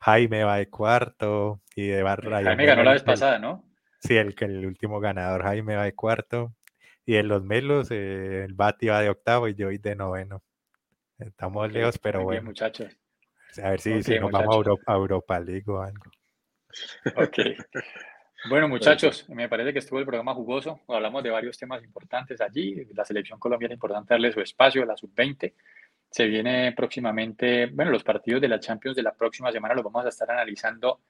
[0.00, 2.42] Jaime va de cuarto y de barra.
[2.42, 3.64] Jaime ganó la vez pasada, ¿no?
[4.04, 6.54] Sí, el, el último ganador, Jaime va de cuarto.
[7.06, 10.42] Y en los Melos, eh, el Bati va de octavo y yo voy de noveno.
[11.18, 12.42] Estamos lejos, pero bueno.
[12.42, 12.94] muchachos.
[13.62, 16.04] A ver si, si nos vamos a Europa, a Europa League o algo.
[17.16, 17.38] Ok.
[18.48, 20.80] Bueno, muchachos, me parece que estuvo el programa jugoso.
[20.88, 22.86] Hablamos de varios temas importantes allí.
[22.94, 25.54] La selección colombiana es importante darle su espacio, la sub-20.
[26.10, 30.04] Se viene próximamente, bueno, los partidos de la Champions de la próxima semana los vamos
[30.04, 31.00] a estar analizando.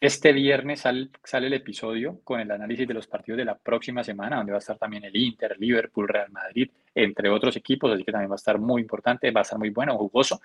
[0.00, 4.04] Este viernes sale, sale el episodio con el análisis de los partidos de la próxima
[4.04, 8.04] semana, donde va a estar también el Inter, Liverpool, Real Madrid, entre otros equipos, así
[8.04, 10.40] que también va a estar muy importante, va a estar muy bueno, jugoso.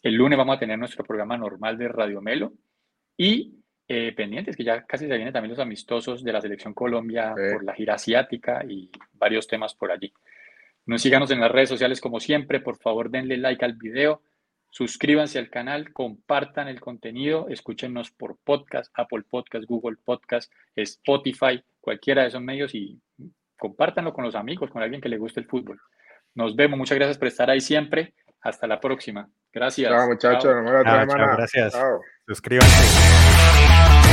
[0.00, 2.52] El lunes vamos a tener nuestro programa normal de Radio Melo
[3.16, 3.54] y
[3.88, 7.64] eh, pendientes, que ya casi se vienen también los amistosos de la Selección Colombia por
[7.64, 10.12] la gira asiática y varios temas por allí.
[10.86, 14.22] Nos síganos en las redes sociales como siempre, por favor denle like al video,
[14.74, 22.22] suscríbanse al canal, compartan el contenido, escúchenos por podcast, Apple Podcast, Google Podcast, Spotify, cualquiera
[22.22, 23.00] de esos medios y
[23.56, 25.80] compártanlo con los amigos, con alguien que le guste el fútbol.
[26.34, 28.14] Nos vemos, muchas gracias por estar ahí siempre.
[28.40, 29.30] Hasta la próxima.
[29.52, 29.88] Gracias.
[29.92, 30.52] Chao, muchachos.
[30.52, 31.72] Gracias.
[32.26, 34.03] Suscríbanse.